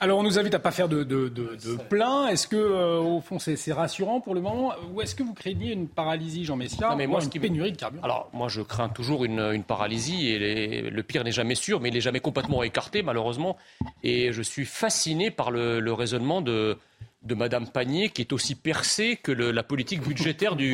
[0.00, 2.28] Alors on nous invite à pas faire de, de, plein.
[2.28, 4.72] Est-ce que euh, au fond c'est rassurant pour le moment?
[4.92, 8.02] Ou est-ce que vous craignez une paralysie, Jean Messia, mais moi, une pénurie de carburant?
[8.02, 11.94] Alors moi je crains toujours une, paralysie et le pire n'est jamais sûr, mais il
[11.94, 13.56] n'est jamais complètement écarté malheureusement.
[14.02, 16.76] Et je suis fasciné par le raisonnement de
[17.22, 20.72] de Madame Panier, qui est aussi percée que la politique budgétaire du,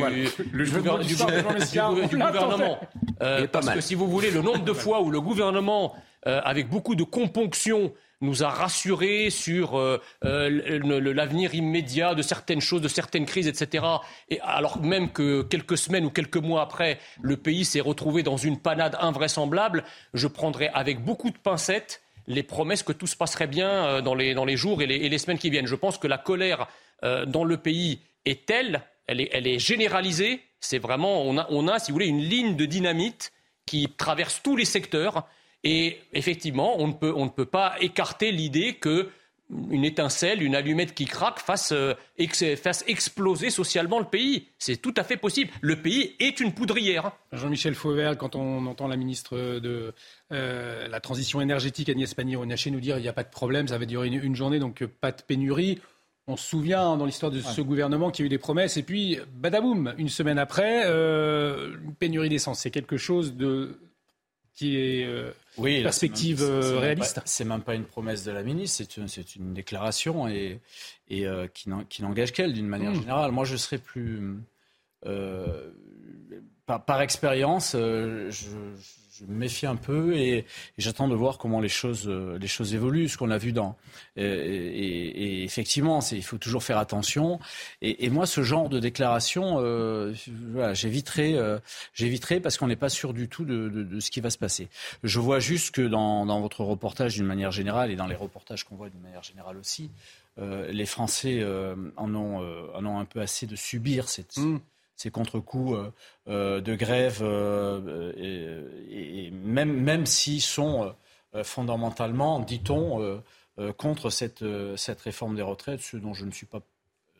[2.09, 2.79] gouvernement.
[3.21, 5.95] Euh, parce que si vous voulez, le nombre de fois où le gouvernement,
[6.27, 12.81] euh, avec beaucoup de componction, nous a rassurés sur euh, l'avenir immédiat de certaines choses,
[12.81, 13.85] de certaines crises, etc.
[14.29, 18.37] Et alors même que quelques semaines ou quelques mois après, le pays s'est retrouvé dans
[18.37, 19.83] une panade invraisemblable,
[20.13, 24.15] je prendrai avec beaucoup de pincettes les promesses que tout se passerait bien euh, dans
[24.15, 25.67] les, dans les jours et les, semaines qui viennent.
[25.67, 26.67] Je pense que la colère
[27.03, 30.41] euh, dans le pays est telle, elle est, elle est généralisée.
[30.59, 33.31] C'est vraiment, on a, on a, si vous voulez, une ligne de dynamite
[33.65, 35.27] qui traverse tous les secteurs.
[35.63, 39.09] Et effectivement, on ne peut, on ne peut pas écarter l'idée que
[39.49, 44.47] une étincelle, une allumette qui craque fasse, euh, exploser socialement le pays.
[44.57, 45.51] C'est tout à fait possible.
[45.61, 47.11] Le pays est une poudrière.
[47.31, 49.93] Jean-Michel Fauvert, quand on entend la ministre de
[50.31, 53.77] euh, la transition énergétique, Agnès Pannier-Runacher, nous dire il n'y a pas de problème, ça
[53.77, 55.79] va durer une, journée, donc euh, pas de pénurie.
[56.27, 58.83] On se souvient dans l'histoire de ce gouvernement qu'il y a eu des promesses, et
[58.83, 62.61] puis, badaboum, une semaine après, une pénurie d'essence.
[62.61, 63.77] C'est quelque chose de
[64.55, 67.21] qui est euh, oui, perspective euh, réaliste.
[67.25, 70.59] C'est même pas une promesse de la ministre, c'est une, une, déclaration et,
[71.09, 71.69] et euh, qui
[72.01, 73.01] n'engage qu'elle d'une manière hmm.
[73.01, 73.31] générale.
[73.31, 74.37] Moi, je serais plus
[76.65, 78.57] par, par, expérience, je, je
[79.23, 80.45] me méfie un peu et,
[80.77, 83.07] j'attends de voir comment les choses, euh, les choses évoluent.
[83.07, 83.75] Ce qu'on a vu dans.
[84.17, 87.39] Et, effectivement, il faut toujours faire attention.
[87.81, 90.13] Et, moi, ce genre de déclaration, euh,
[90.73, 91.59] j'éviterai, euh,
[91.93, 94.67] j'éviterai parce qu'on n'est pas sûr du tout de, ce qui va se passer.
[95.03, 98.75] Je vois juste que dans, votre reportage, d'une manière générale, et dans les reportages qu'on
[98.75, 99.89] voit d'une manière générale aussi,
[100.37, 101.43] les Français
[101.97, 102.39] en, ont,
[102.73, 104.37] en ont un peu assez de subir cette.
[104.37, 104.59] Mmh
[104.95, 105.91] ces contre-coups euh,
[106.27, 108.61] euh, de grève, euh,
[109.31, 110.93] même, même s'ils sont
[111.43, 113.21] fondamentalement, dit-on,
[113.75, 114.43] contre cette,
[114.77, 116.61] cette réforme des retraites, ce dont je ne suis pas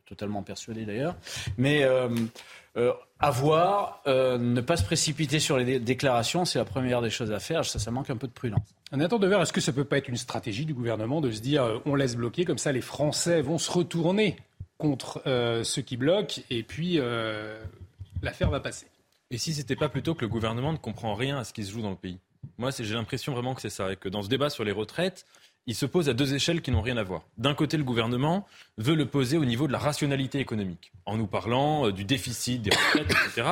[0.05, 1.17] totalement persuadé d'ailleurs.
[1.57, 1.85] Mais
[3.19, 7.65] avoir, ne pas se précipiter sur les déclarations, c'est la première des choses à faire.
[7.65, 8.73] Ça, ça manque un peu de prudence.
[8.93, 11.19] En attendant de voir, est-ce que ça ne peut pas être une stratégie du gouvernement
[11.19, 14.37] de se dire on laisse bloquer, comme ça les Français vont se retourner
[14.77, 17.63] contre euh, ceux qui bloquent, et puis euh,
[18.21, 18.87] l'affaire va passer.
[19.31, 21.71] Et si c'était pas plutôt que le gouvernement ne comprend rien à ce qui se
[21.71, 22.19] joue dans le pays?
[22.57, 25.25] Moi, j'ai l'impression vraiment que c'est ça, et que dans ce débat sur les retraites,
[25.67, 27.23] il se pose à deux échelles qui n'ont rien à voir.
[27.37, 28.45] D'un côté, le gouvernement
[28.77, 32.61] veut le poser au niveau de la rationalité économique, en nous parlant euh, du déficit
[32.61, 33.49] des retraites, etc.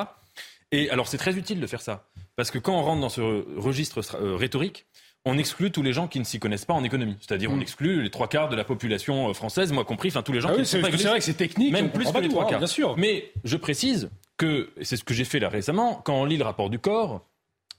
[0.71, 2.05] Et alors, c'est très utile de faire ça,
[2.35, 3.21] parce que quand on rentre dans ce
[3.59, 4.01] registre
[4.35, 4.85] rhétorique,
[5.25, 7.15] on exclut tous les gens qui ne s'y connaissent pas en économie.
[7.21, 7.61] C'est-à-dire, on hmm.
[7.61, 10.49] exclut les trois quarts de la population euh, française, moi compris, enfin tous les gens
[10.49, 12.43] ah qui ne sont pas C'est vrai que c'est technique, même plus que les trois
[12.43, 12.59] hein, quarts.
[12.59, 12.95] Bien sûr.
[12.97, 16.43] Mais je précise que, c'est ce que j'ai fait là récemment, quand on lit le
[16.43, 17.25] rapport du corps,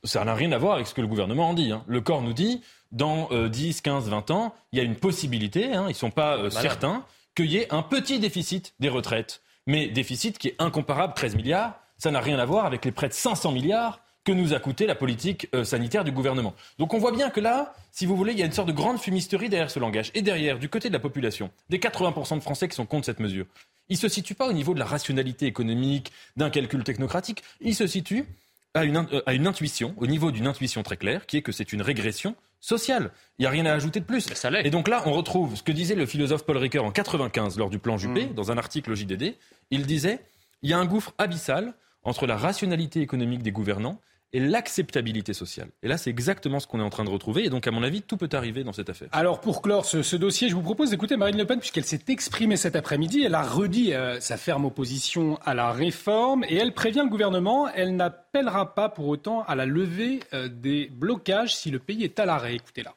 [0.05, 1.73] ça n'a rien à voir avec ce que le gouvernement en dit.
[1.73, 1.83] Hein.
[1.87, 5.85] Le corps nous dit, dans 10, 15, 20 ans, il y a une possibilité, hein,
[5.87, 9.43] ils ne sont pas euh, certains, qu'il y ait un petit déficit des retraites.
[9.67, 13.09] Mais déficit qui est incomparable, 13 milliards, ça n'a rien à voir avec les près
[13.09, 16.55] de 500 milliards que nous a coûté la politique euh, sanitaire du gouvernement.
[16.79, 18.73] Donc on voit bien que là, si vous voulez, il y a une sorte de
[18.73, 20.11] grande fumisterie derrière ce langage.
[20.15, 23.21] Et derrière, du côté de la population, des 80% de Français qui sont contre cette
[23.21, 23.47] mesure,
[23.89, 27.75] il ne se situe pas au niveau de la rationalité économique, d'un calcul technocratique, il
[27.75, 28.25] se situe
[28.73, 31.53] à une, euh, à une intuition, au niveau d'une intuition très claire, qui est que
[31.53, 33.11] c'est une régression sociale.
[33.39, 34.23] Il n'y a rien à ajouter de plus.
[34.33, 37.59] Ça et donc là, on retrouve ce que disait le philosophe Paul Ricoeur en 95
[37.59, 38.35] lors du plan Juppé, mmh.
[38.35, 39.35] dans un article au JDD.
[39.71, 40.21] Il disait,
[40.63, 44.01] il y a un gouffre abyssal entre la rationalité économique des gouvernants
[44.35, 45.69] et l'acceptabilité sociale.
[45.85, 47.45] Et là, c'est exactement ce qu'on est en train de retrouver.
[47.45, 49.09] Et donc, à mon avis, tout peut arriver dans cette affaire.
[49.13, 52.57] Alors, pour clore ce, dossier, je vous propose d'écouter Marine Le Pen, puisqu'elle s'est exprimée
[52.57, 53.23] cet après-midi.
[53.23, 57.69] Elle a redit euh, sa ferme opposition à la réforme et elle prévient le gouvernement.
[57.69, 62.19] Elle n'appellera pas pour autant à la levée euh, des blocages si le pays est
[62.19, 62.57] à l'arrêt.
[62.57, 62.93] Écoutez-la.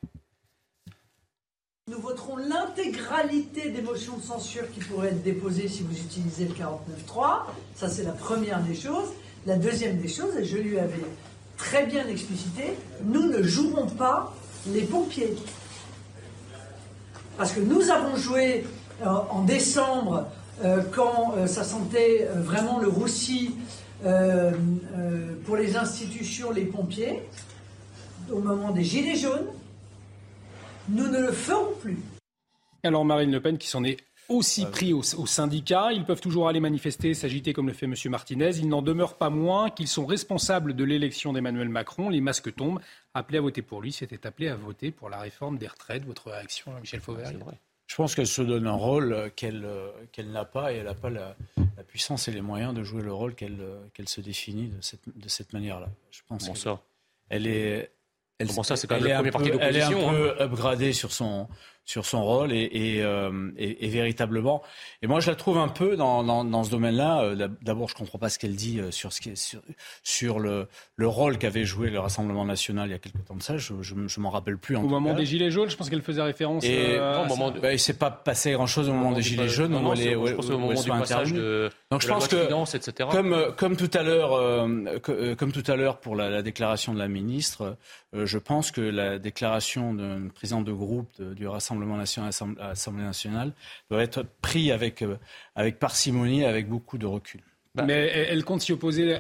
[1.87, 6.53] Nous voterons l'intégralité des motions de censure qui pourraient être déposées si vous utilisez le
[6.55, 7.43] 49.3.
[7.75, 9.09] Ça, c'est la première des choses.
[9.45, 11.05] La deuxième des choses, et je lui avais
[11.57, 12.73] très bien explicité,
[13.03, 14.33] nous ne jouerons pas
[14.67, 15.35] les pompiers.
[17.37, 18.65] Parce que nous avons joué
[19.03, 20.27] euh, en décembre,
[20.63, 23.55] euh, quand euh, ça sentait vraiment le roussi
[25.45, 27.23] pour les institutions, les pompiers,
[28.31, 29.47] au moment des Gilets jaunes,
[30.89, 31.97] nous ne le ferons plus.
[32.83, 33.97] Alors Marine Le Pen qui s'en est
[34.29, 35.91] aussi pris aux, syndicats.
[35.91, 37.95] Ils peuvent toujours aller manifester, s'agiter comme le fait M.
[38.07, 38.57] Martinez.
[38.57, 42.09] Il n'en demeure pas moins qu'ils sont responsables de l'élection d'Emmanuel Macron.
[42.09, 42.79] Les masques tombent.
[43.13, 46.05] Appelé à voter pour lui, c'était appelé à voter pour la réforme des retraites.
[46.05, 47.31] Votre réaction, Michel Fauvert
[47.87, 50.93] Je pense qu'elle se donne un rôle euh, euh, qu'elle n'a pas et elle n'a
[50.93, 51.35] pas la,
[51.87, 55.29] puissance et les moyens de jouer le rôle qu'elle euh, se définit de cette, de
[55.29, 55.89] cette manière-là.
[56.11, 56.81] Je pense ça?
[57.29, 57.91] Elle est,
[58.39, 59.97] elle, ça, c'est quand même le premier parti d'opposition.
[59.97, 60.45] Elle est un peu hein.
[60.45, 61.47] upgradée sur son,
[61.87, 64.61] sur son rôle et, et, euh, et, et, véritablement.
[65.01, 67.21] Et moi, je la trouve un peu dans, dans, dans ce domaine-là.
[67.21, 69.61] Euh, d'abord, je comprends pas ce qu'elle dit euh, sur, ce qui est, sur,
[70.03, 70.67] sur le,
[70.97, 73.57] le rôle qu'avait joué le Rassemblement national il y a quelque temps de ça.
[73.57, 74.75] Je, je, je m'en rappelle plus.
[74.75, 76.65] En au moment des Gilets jaunes, je pense qu'elle faisait référence.
[76.65, 77.61] Et euh, au moment de...
[77.61, 79.71] bah, il s'est pas passé grand-chose au moment des Gilets jaunes.
[79.71, 82.75] Non, non, elle est, je pense au moment du passage de, Donc, je pense que,
[82.75, 83.07] etc.
[83.09, 84.99] Comme, comme tout à l'heure, euh,
[85.37, 87.77] comme tout à l'heure pour la, la, déclaration de la ministre,
[88.13, 93.03] je pense que la déclaration d'un président de groupe de, du Rassemblement national à l'Assemblée
[93.03, 93.53] nationale
[93.89, 95.17] doit être pris avec, euh,
[95.55, 97.41] avec parcimonie, avec beaucoup de recul.
[97.75, 99.19] Bah, mais elle compte s'y opposer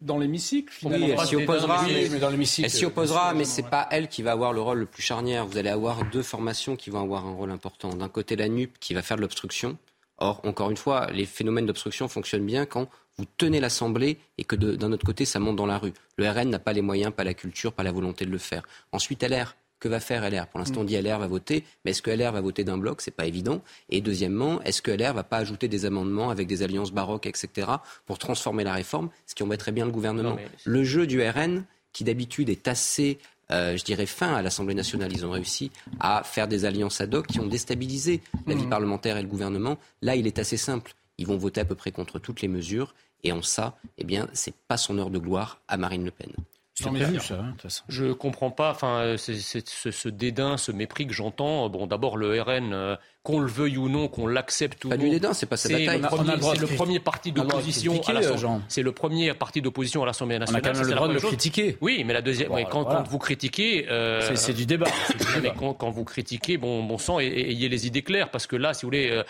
[0.00, 3.88] dans l'hémicycle Oui, elle s'y opposera, mais, mais, dans elle s'y opposera, mais c'est pas
[3.90, 5.46] elle qui va avoir le rôle le plus charnière.
[5.46, 7.90] Vous allez avoir deux formations qui vont avoir un rôle important.
[7.90, 9.78] D'un côté, la NUP qui va faire de l'obstruction.
[10.18, 12.88] Or, encore une fois, les phénomènes d'obstruction fonctionnent bien quand
[13.18, 15.92] vous tenez l'Assemblée et que d'un autre côté, ça monte dans la rue.
[16.16, 18.62] Le RN n'a pas les moyens, pas la culture, pas la volonté de le faire.
[18.92, 22.02] Ensuite, LR que va faire LR Pour l'instant, on dit LR va voter, mais est-ce
[22.02, 23.00] que LR va voter d'un bloc?
[23.00, 23.62] C'est pas évident.
[23.90, 27.68] Et deuxièmement, est-ce que LR va pas ajouter des amendements avec des alliances baroques, etc.,
[28.06, 32.04] pour transformer la réforme, ce qui embêterait bien le gouvernement Le jeu du RN, qui
[32.04, 33.18] d'habitude est assez
[33.52, 35.12] euh, je dirais, fin à l'Assemblée nationale.
[35.12, 35.70] Ils ont réussi
[36.00, 38.70] à faire des alliances ad hoc qui ont déstabilisé la vie mmh.
[38.70, 39.78] parlementaire et le gouvernement.
[40.02, 40.94] Là, il est assez simple.
[41.18, 42.94] Ils vont voter à peu près contre toutes les mesures.
[43.22, 46.32] Et en ça, eh bien, c'est pas son heure de gloire à Marine Le Pen.
[46.78, 47.54] C'est prévu, ça, hein,
[47.88, 48.70] Je comprends pas.
[48.70, 51.70] Enfin, euh, c'est ce, ce, dédain, ce mépris que j'entends.
[51.70, 55.04] Bon, d'abord le RN, euh, qu'on le veuille ou non, qu'on l'accepte ou pas non.
[55.04, 56.02] du dédain, c'est pas sa bataille.
[56.42, 58.62] C'est le premier parti d'opposition à l'Assemblée.
[58.68, 60.62] C'est le premier parti d'opposition à l'Assemblée nationale.
[60.62, 61.78] On a quand même le droit de le critiquer.
[61.80, 62.50] Oui, mais la deuxième.
[62.70, 64.86] quand, quand, vous critiquez, euh, c'est du débat.
[65.42, 68.74] mais quand, quand, vous critiquez, bon, bon sang, ayez les idées claires, parce que là,
[68.74, 69.22] si vous voulez,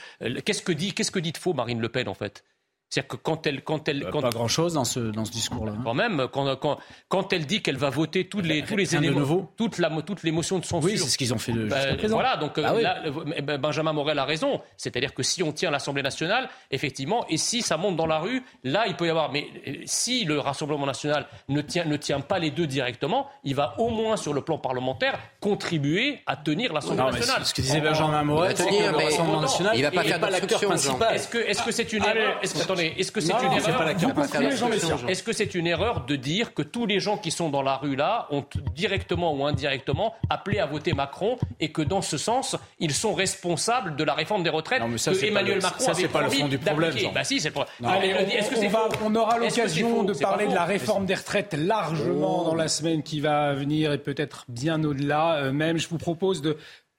[0.45, 2.43] qu'est-ce que dit, qu'est-ce que dit de faux Marine Le Pen en fait?
[2.89, 4.21] C'est-à-dire que quand elle, quand elle, quand...
[4.21, 5.73] pas grand-chose dans ce dans ce discours-là.
[5.83, 6.79] Quand même, quand, quand,
[7.09, 9.53] quand elle dit qu'elle va voter tous les tous les éléments, nouveau.
[9.57, 10.89] toute la toute l'émotion de censure.
[10.89, 12.15] Oui, c'est ce qu'ils ont fait de, ben, présent.
[12.15, 13.03] Voilà, donc ah là,
[13.35, 14.61] eh ben, Benjamin Morel a raison.
[14.77, 18.45] C'est-à-dire que si on tient l'Assemblée nationale, effectivement, et si ça monte dans la rue,
[18.63, 19.33] là, il peut y avoir.
[19.33, 23.57] Mais euh, si le Rassemblement national ne tient ne tient pas les deux directement, il
[23.57, 27.45] va au moins sur le plan parlementaire contribuer à tenir l'Assemblée nationale.
[27.45, 30.61] Ce que disait Benjamin Morel, c'est que le Rassemblement national, il va pas faire l'acteur
[30.61, 31.17] principal.
[31.17, 32.05] Est-ce que est-ce que c'est une
[32.79, 37.01] erreur Est-ce que c'est une est-ce que c'est une erreur de dire que tous les
[37.01, 41.39] gens qui sont dans la rue là ont directement ou indirectement appelé à voter Macron
[41.61, 45.61] et que dans ce sens, ils sont responsables de la réforme des retraites que Emmanuel
[45.61, 46.95] Macron ça, avait pas le fond du problème.
[47.15, 47.53] Bah si, c'est
[49.05, 53.21] on, aura l'occasion de parler de la réforme des retraites largement dans la semaine qui
[53.21, 55.37] va venir et peut-être bien au-delà.
[55.37, 56.57] Euh, même, je vous propose de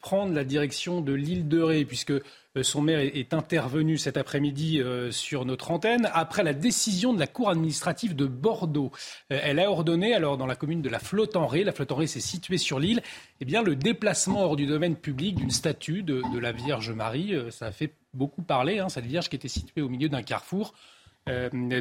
[0.07, 2.21] prendre la direction de l'île de Ré, puisque euh,
[2.63, 7.27] son maire est intervenu cet après-midi euh, sur notre antenne après la décision de la
[7.27, 8.93] Cour administrative de Bordeaux.
[9.33, 12.57] Euh, elle a ordonné, alors dans la commune de la Flotte-en-Ré, la Flotte-en-Ré s'est située
[12.57, 13.01] sur l'île,
[13.41, 17.35] eh bien le déplacement hors du domaine public d'une statue de, la Vierge Marie.
[17.51, 20.73] Ça a fait beaucoup parler, hein, cette Vierge qui était située au milieu d'un carrefour.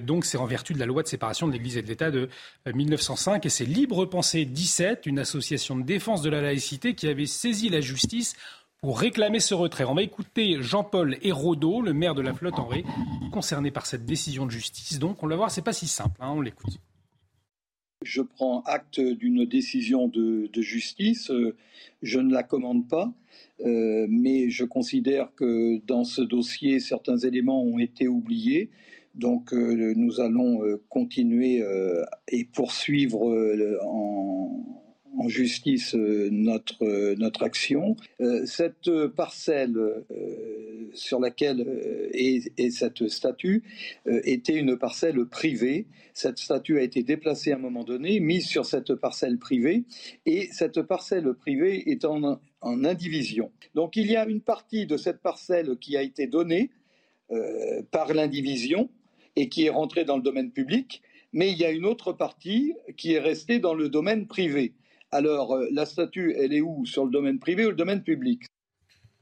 [0.02, 2.28] Donc c'est en vertu de la loi de séparation de l'Église et de l'État de
[2.66, 7.26] 1905 et c'est Libre Pensée 17, une association de défense de la laïcité qui avait
[7.26, 8.36] saisi la justice
[8.80, 9.84] pour réclamer ce retrait.
[9.84, 12.84] On va écouter Jean-Paul Hérodeau, le maire de la flotte en Ré,
[13.32, 14.98] concerné par cette décision de justice.
[14.98, 16.16] Donc, on va voir, c'est pas si simple.
[16.20, 16.78] Hein, on l'écoute.
[18.04, 21.32] Je prends acte d'une décision de, justice.
[22.02, 23.12] Je ne la commande pas,
[23.64, 28.70] euh, mais je considère que dans ce dossier, certains éléments ont été oubliés.
[29.14, 31.64] Donc, euh, nous allons euh, continuer
[32.28, 33.22] et poursuivre
[33.82, 37.96] en justice notre, notre action.
[38.44, 40.04] Cette parcelle
[40.92, 43.62] sur laquelle est, cette statue
[44.06, 45.86] était une parcelle privée.
[46.12, 49.84] Cette statue a été déplacée à un moment donné, mise sur cette parcelle privée,
[50.26, 52.04] et cette parcelle privée est
[52.66, 53.50] en, indivision.
[53.74, 56.70] Donc il y a une partie de cette parcelle qui a été donnée
[57.90, 58.88] par l'indivision
[59.34, 61.02] et qui est rentrée dans le domaine public,
[61.32, 64.74] mais il y a une autre partie qui est restée dans le domaine privé.
[65.12, 68.44] Alors, euh, la statue, elle est où Sur le domaine privé ou le domaine public?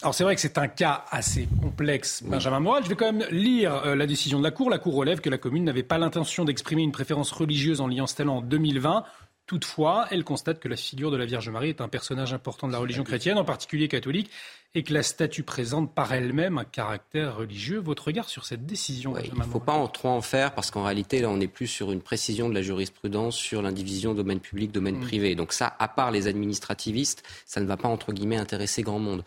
[0.02, 2.84] Alors c'est vrai que c'est un cas assez complexe, Benjamin Moral.
[2.84, 4.68] Je vais quand même lire euh, la décision de la Cour.
[4.68, 8.06] La Cour relève que la commune n'avait pas l'intention d'exprimer une préférence religieuse en liant
[8.06, 9.04] Stella en 2020.
[9.46, 12.72] Toutefois, elle constate que la figure de la Vierge Marie est un personnage important de
[12.72, 14.30] la religion chrétienne, en particulier catholique,
[14.74, 17.78] et que la statue présente par elle-même un caractère religieux.
[17.78, 20.82] Votre regard sur cette décision Il ne faut pas en trop en faire parce qu'en
[20.82, 24.72] réalité, là, on n'est plus sur une précision de la jurisprudence sur l'indivision domaine public,
[24.72, 25.06] domaine mm.
[25.06, 25.34] privé.
[25.34, 29.24] Donc ça, à part les administrativistes, ça ne va pas, entre guillemets, intéresser grand monde.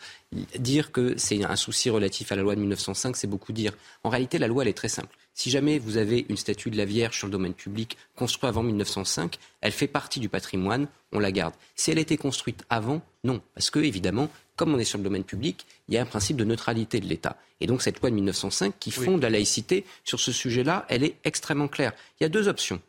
[0.57, 3.74] Dire que c'est un souci relatif à la loi de 1905, c'est beaucoup dire.
[4.03, 5.15] En réalité, la loi, elle est très simple.
[5.38, 8.63] Si jamais vous avez une statue de la Vierge sur le domaine public construite avant
[8.63, 11.53] 1905, elle fait partie du patrimoine, on la garde.
[11.75, 13.39] Si elle a été construite avant, non.
[13.53, 16.38] Parce que, évidemment, comme on est sur le domaine public, il y a un principe
[16.38, 17.38] de neutralité de l'État.
[17.61, 21.17] Et donc, cette loi de 1905 qui fonde la laïcité sur ce sujet-là, elle est
[21.23, 21.93] extrêmement claire.
[22.19, 22.81] Il y a deux options.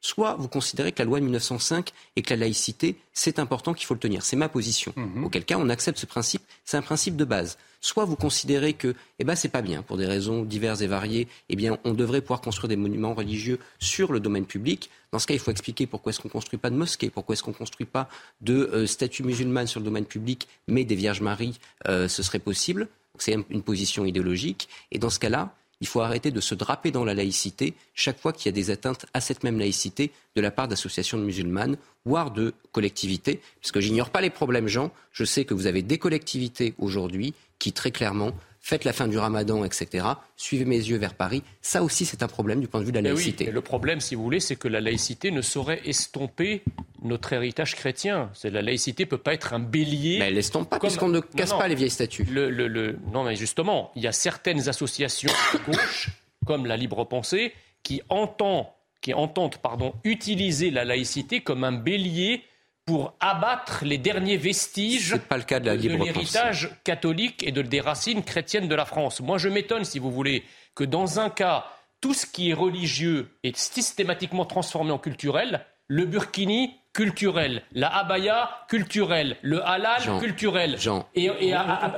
[0.00, 3.86] Soit vous considérez que la loi de 1905 et que la laïcité, c'est important qu'il
[3.86, 4.22] faut le tenir.
[4.22, 4.92] C'est ma position.
[4.96, 5.24] Mhm.
[5.24, 6.42] Auquel cas, on accepte ce principe.
[6.64, 7.58] C'est un principe de base.
[7.82, 11.28] Soit vous considérez que, eh ben, c'est pas bien, pour des raisons diverses et variées,
[11.48, 14.90] eh bien, on devrait pouvoir construire des monuments religieux sur le domaine public.
[15.12, 17.42] Dans ce cas, il faut expliquer pourquoi est-ce qu'on construit pas de mosquées, pourquoi est-ce
[17.42, 18.08] qu'on construit pas
[18.40, 22.38] de euh, statues musulmanes sur le domaine public, mais des Vierges Marie, euh, ce serait
[22.38, 22.88] possible.
[23.18, 24.68] C'est une position idéologique.
[24.92, 28.32] Et dans ce cas-là, il faut arrêter de se draper dans la laïcité chaque fois
[28.32, 32.30] qu'il y a des atteintes à cette même laïcité de la part d'associations musulmanes, voire
[32.30, 33.40] de collectivités.
[33.60, 34.90] Parce que j'ignore pas les problèmes, Jean.
[35.12, 39.18] Je sais que vous avez des collectivités aujourd'hui qui, très clairement, faites la fin du
[39.18, 40.06] ramadan, etc.
[40.36, 41.42] Suivez mes yeux vers Paris.
[41.62, 43.46] Ça aussi, c'est un problème du point de vue de la laïcité.
[43.46, 46.62] Oui, le problème, si vous voulez, c'est que la laïcité ne saurait estomper
[47.02, 48.30] notre héritage chrétien.
[48.44, 50.18] La laïcité ne peut pas être un bélier.
[50.18, 52.24] Mais elle l'estompe pas, puisqu'on ne casse pas les vieilles statues.
[52.24, 56.10] Le, Non, mais justement, il y a certaines associations de gauche,
[56.46, 57.52] comme la Libre Pensée,
[57.82, 58.66] qui, entendent,
[59.00, 62.42] qui entendent pardon, utiliser la laïcité comme un bélier
[62.84, 68.22] pour abattre les derniers vestiges pas le cas de, l'héritage catholique et de, des racines
[68.22, 69.20] chrétiennes de la France.
[69.20, 71.66] Moi, je m'étonne, si vous voulez, que dans un cas,
[72.00, 75.64] tout ce qui est religieux est systématiquement transformé en culturel.
[75.86, 80.76] Le burkini, culturel, la abaya culturelle, le halal culturel.
[80.78, 81.08] Jean.
[81.14, 81.30] Et,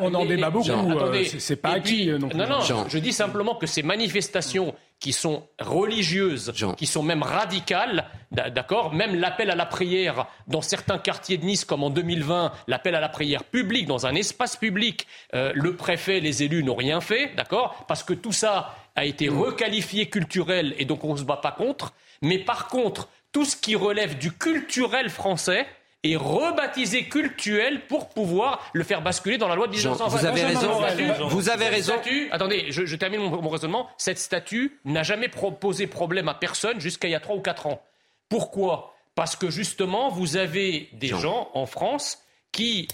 [0.00, 0.70] on, en débat beaucoup.
[0.70, 2.88] Euh, c'est pas acquis non Non, non.
[2.88, 9.16] Je dis simplement que ces manifestations qui sont religieuses, qui sont même radicales, d'accord Même
[9.16, 13.08] l'appel à la prière dans certains quartiers de Nice, comme en 2020, l'appel à la
[13.08, 17.84] prière publique, dans un espace public, euh, le préfet, les élus n'ont rien fait, d'accord
[17.88, 21.50] Parce que tout ça a été requalifié culturel et donc on ne se bat pas
[21.50, 21.92] contre.
[22.22, 25.66] Mais par contre, tout ce qui relève du culturel français,
[26.04, 30.08] est rebaptisé cultuel pour pouvoir le faire basculer dans la loi de 1920.
[30.08, 31.28] Vous avez raison.
[31.28, 31.94] vous avez raison.
[32.30, 33.88] attendez, je, termine mon, raisonnement.
[33.98, 37.66] Cette statue n'a jamais posé problème à personne jusqu'à il y a 3 ou 4
[37.66, 37.82] ans.
[38.28, 42.18] Pourquoi Parce que justement, vous avez des gens en France
[42.50, 42.88] qui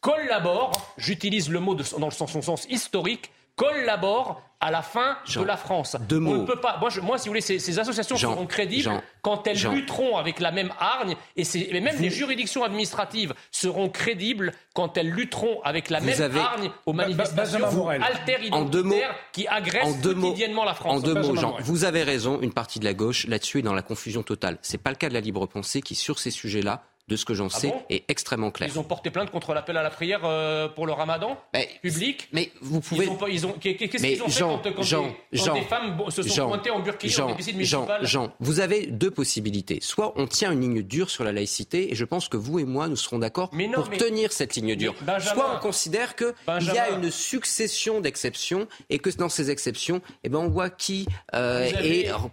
[0.00, 5.96] collaborent, j'utilise le mot dans son sens historique, collaborent à la fin de la France.
[6.08, 6.30] Deux mots.
[6.30, 6.78] On ne peut pas.
[6.80, 10.72] Moi, moi, si vous voulez, ces, associations seront crédibles quand elles lutteront avec la même
[10.78, 16.70] hargne, et, même les juridictions administratives seront crédibles quand elles lutteront avec la même hargne
[16.86, 20.98] aux manifestations alter-identitaires qui agressent quotidiennement la France.
[20.98, 22.40] En deux mots, Jean, vous avez raison.
[22.40, 24.58] Une partie de la gauche là-dessus est dans la confusion totale.
[24.62, 27.34] C'est pas le cas de la libre pensée qui, sur ces sujets-là, de ce que
[27.34, 28.70] j'en ah sais, est extrêmement clair.
[28.72, 31.36] Ils ont porté plainte contre l'appel à la prière euh, pour le ramadan
[31.82, 33.06] public Mais vous pouvez.
[33.30, 37.36] Ils ont, qu'est-ce qu'ils ont fait quand, des, femmes se sont pointées en burkini Jean,
[37.60, 39.78] Jean, Jean, vous avez deux possibilités.
[39.82, 42.64] Soit on tient une ligne dure sur la laïcité, et je pense que vous et
[42.64, 44.94] moi, nous serons d'accord pour tenir cette ligne dure.
[45.20, 46.32] Soit on considère qu'il
[46.74, 51.06] y a une succession d'exceptions, et que dans ces exceptions, eh ben, on voit qui
[51.34, 51.70] euh,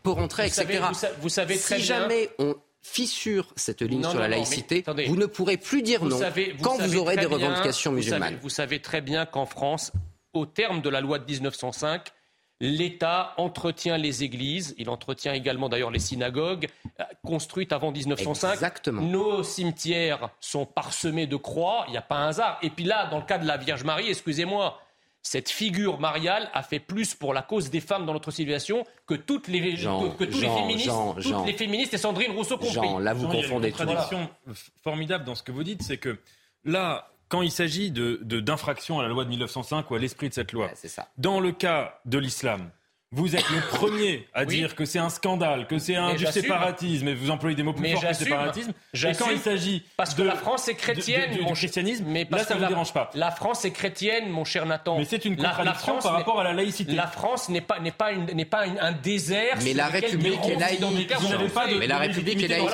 [0.03, 0.79] peut rentrer, etc.
[1.21, 5.57] vous, savez très si jamais on fissure cette ligne sur la laïcité, vous ne pourrez
[5.57, 6.19] plus dire non
[6.61, 8.37] quand vous, aurez des revendications musulmanes.
[8.41, 9.91] Vous savez, très bien qu'en France,
[10.33, 12.11] au terme de la loi de 1905,
[12.61, 16.67] L'État entretient les églises, il entretient également d'ailleurs les synagogues
[16.99, 18.53] euh, construites avant 1905.
[18.53, 19.01] Exactement.
[19.01, 22.59] Nos cimetières sont parsemés de croix, il n'y a pas un hasard.
[22.61, 24.77] Et puis là, dans le cas de la Vierge Marie, excusez-moi,
[25.21, 29.15] cette figure mariale a fait plus pour la cause des femmes dans notre civilisation que
[29.15, 30.91] toutes les, que, tous les féministes,
[31.21, 32.73] toutes les féministes et Sandrine Rousseau compris.
[32.73, 33.83] Jean, là vous confondez tout.
[33.83, 34.29] Il y a une contradiction
[34.81, 36.19] formidable dans ce que vous dites, c'est que
[36.63, 40.33] là, quand il s'agit d'infraction de, à la loi de 1905 ou à l'esprit de
[40.33, 41.09] cette loi, ça.
[41.17, 42.71] dans le cas de l'islam,
[43.11, 47.07] Vous êtes le premier à dire que c'est un scandale, que c'est un du séparatisme,
[47.07, 48.71] et vous employez des mots plus forts que séparatisme.
[48.93, 52.53] Et quand il s'agit parce que la France est chrétienne, mon christianisme, mais là ça
[52.53, 53.09] ne vous dérange pas.
[53.15, 54.99] La France est chrétienne, mon cher Nathan.
[54.99, 56.93] Mais c'est une contradiction par rapport à la laïcité.
[56.93, 59.57] La France n'est pas n'est pas n'est pas un désert.
[59.63, 60.81] Mais la République est laïque.
[61.19, 62.69] Vous n'avez pas de mais la République est laïque.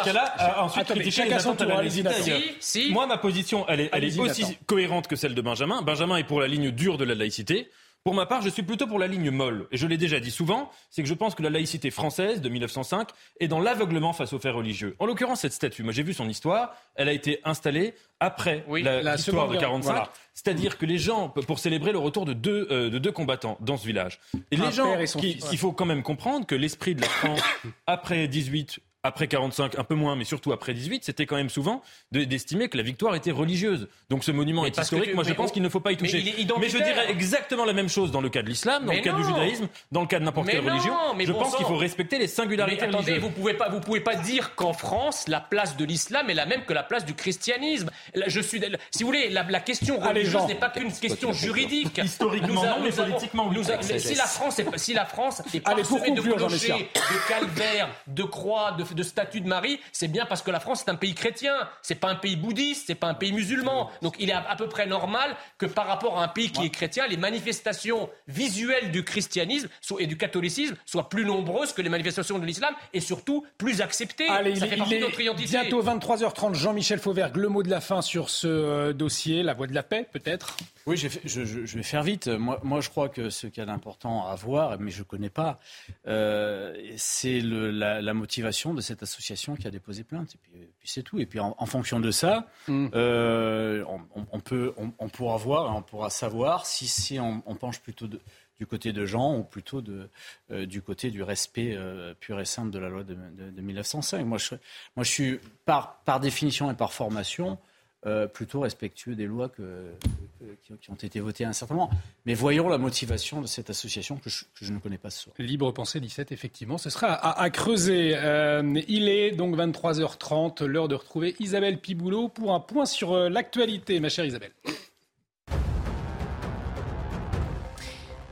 [0.57, 5.81] Ensuite, critiquer les Moi, ma position, elle est aussi cohérente que celle de Benjamin.
[5.81, 7.69] Benjamin est pour la ligne dure de la laïcité.
[8.05, 9.67] Pour ma part, je suis plutôt pour la ligne molle.
[9.71, 12.49] Et je l'ai déjà dit souvent, c'est que je pense que la laïcité française de
[12.49, 14.95] 1905 est dans l'aveuglement face aux faits religieux.
[14.99, 19.47] En l'occurrence, cette statue, moi j'ai vu son histoire, elle a été installée après l'histoire
[19.47, 20.07] de 45.
[20.35, 23.75] C'est-à-dire que les gens, pour célébrer le retour de deux, euh, de deux combattants dans
[23.75, 24.19] ce village.
[24.51, 27.41] Et les gens, il faut quand même comprendre que l'esprit de la France,
[27.87, 31.81] après 18, après 45, un peu moins, mais surtout après 18, c'était quand même souvent
[32.11, 33.87] d'estimer que la victoire était religieuse.
[34.09, 35.13] Donc ce monument est historique.
[35.13, 36.23] Moi, je pense qu'il ne faut pas y toucher.
[36.59, 39.13] Mais, je dirais exactement la même chose dans le cas de l'islam, dans le cas
[39.13, 40.93] du judaïsme, dans le cas de n'importe quelle religion.
[41.19, 44.15] je pense qu'il faut respecter les singularités mais attendez, Vous pouvez pas, vous pouvez pas
[44.15, 47.91] dire qu'en France, la place de l'islam est la même que la place du christianisme.
[48.27, 52.01] Je suis, si vous voulez, la, question religieuse n'est pas qu'une question juridique.
[52.03, 53.63] Historiquement non, mais politiquement oui.
[53.99, 58.71] Si la France est, si la France est parsemée de clochers, de calvaires, de croix,
[58.71, 61.53] de de statut de Marie, c'est bien parce que la France est un pays chrétien,
[61.81, 63.89] c'est pas un pays bouddhiste, c'est pas un pays musulman.
[64.01, 66.69] Donc il est à, peu près normal que par rapport à un pays qui est
[66.69, 69.69] chrétien, les manifestations visuelles du christianisme
[69.99, 74.27] et du catholicisme soient plus nombreuses que les manifestations de l'islam et surtout plus acceptées.
[74.29, 75.49] Allez, Ça il, fait partie de notre identité.
[75.49, 79.67] Bientôt 23h30, Jean-Michel Fauvergue, le mot de la fin sur ce euh, dossier, la voie
[79.67, 80.57] de la paix peut-être?
[80.85, 82.27] Oui, je, vais faire vite.
[82.27, 85.03] Moi, moi, je crois que ce qu'il y a d'important à voir, mais je ne
[85.03, 85.59] connais pas,
[86.07, 90.35] euh, c'est la, motivation de cette association qui a déposé plainte.
[90.55, 91.19] Et puis, c'est tout.
[91.19, 92.87] Et puis, en, fonction de ça, mm.
[92.93, 93.83] euh,
[94.31, 98.93] on, peut, on, pourra voir, on pourra savoir si, si on, penche plutôt du côté
[98.93, 100.09] de Jean ou plutôt de,
[100.51, 101.77] euh, du côté du respect
[102.19, 103.15] pur et simple de la loi de,
[103.61, 104.25] 1905.
[104.25, 104.55] Moi je,
[104.95, 107.57] moi, je suis, par, par définition et par formation,
[108.05, 111.89] euh, plutôt respectueux des lois qui, ont été votées à un certain moment.
[112.25, 115.35] Mais voyons la motivation de cette association que je, ne connais pas ce soir.
[115.39, 118.13] Libre Pensée 17, effectivement, ce sera à, creuser.
[118.15, 123.29] Euh, il est donc 23h30, l'heure de retrouver Isabelle Piboulot pour un point sur euh,
[123.29, 124.51] l'actualité, ma chère Isabelle.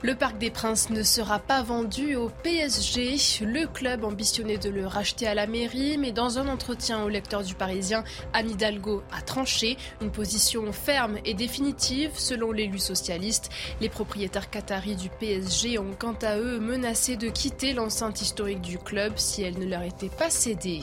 [0.06, 3.16] Le Parc des Princes ne sera pas vendu au PSG.
[3.39, 7.41] Le club ambitionnait de le racheter à la mairie, mais dans un entretien au lecteur
[7.41, 13.49] du Parisien, Anne Hidalgo a tranché une position ferme et définitive selon l'élu socialiste.
[13.80, 18.80] Les propriétaires qataris du PSG ont quant à eux menacé de quitter l'enceinte historique du
[18.80, 20.82] club si elle ne leur était pas cédée.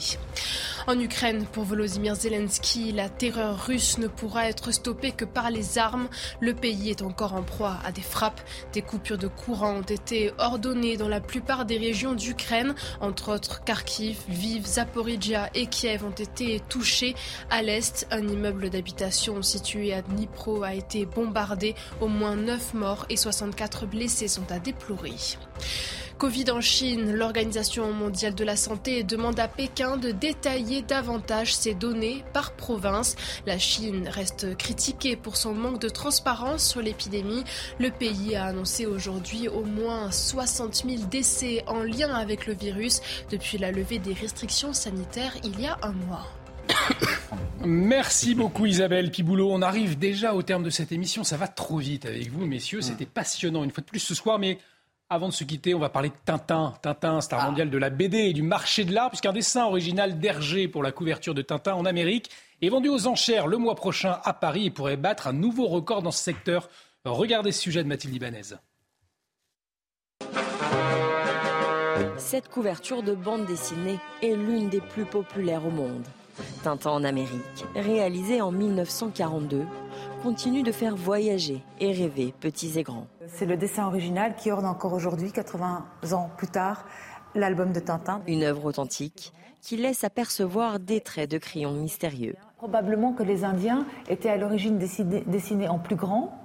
[0.87, 5.77] En Ukraine, pour Volodymyr Zelensky, la terreur russe ne pourra être stoppée que par les
[5.77, 6.09] armes.
[6.39, 8.41] Le pays est encore en proie à des frappes,
[8.73, 12.75] des coupures de courant ont été ordonnées dans la plupart des régions d'Ukraine.
[12.99, 17.15] Entre autres, Kharkiv, Viv, Zaporizhia et Kiev ont été touchés.
[17.49, 21.75] À l'est, un immeuble d'habitation situé à Dnipro a été bombardé.
[21.99, 25.13] Au moins 9 morts et 64 blessés sont à déplorer.
[26.21, 31.73] Covid en Chine, l'Organisation mondiale de la santé demande à Pékin de détailler davantage ses
[31.73, 33.15] données par province.
[33.47, 37.43] La Chine reste critiquée pour son manque de transparence sur l'épidémie.
[37.79, 43.01] Le pays a annoncé aujourd'hui au moins 60 000 décès en lien avec le virus
[43.31, 46.27] depuis la levée des restrictions sanitaires il y a un mois.
[47.65, 49.51] Merci beaucoup Isabelle Piboulot.
[49.51, 51.23] On arrive déjà au terme de cette émission.
[51.23, 52.81] Ça va trop vite avec vous, messieurs.
[52.81, 54.59] C'était passionnant une fois de plus ce soir, mais
[55.11, 56.73] avant de se quitter, on va parler de Tintin.
[56.81, 57.47] Tintin, star ah.
[57.47, 60.93] mondial de la BD et du marché de l'art, puisqu'un dessin original d'Hergé pour la
[60.93, 62.31] couverture de Tintin en Amérique
[62.61, 66.01] est vendu aux enchères le mois prochain à Paris et pourrait battre un nouveau record
[66.01, 66.69] dans ce secteur.
[67.03, 68.55] Regardez ce sujet de Mathilde Ibanez.
[72.17, 76.05] Cette couverture de bande dessinée est l'une des plus populaires au monde.
[76.63, 79.65] Tintin en Amérique, réalisée en 1942,
[80.21, 83.07] continue de faire voyager et rêver petits et grands.
[83.27, 86.85] C'est le dessin original qui orne encore aujourd'hui, 80 ans plus tard,
[87.33, 88.21] l'album de Tintin.
[88.27, 92.35] Une œuvre authentique qui laisse apercevoir des traits de crayon mystérieux.
[92.57, 96.41] Probablement que les Indiens étaient à l'origine dessinés en plus grand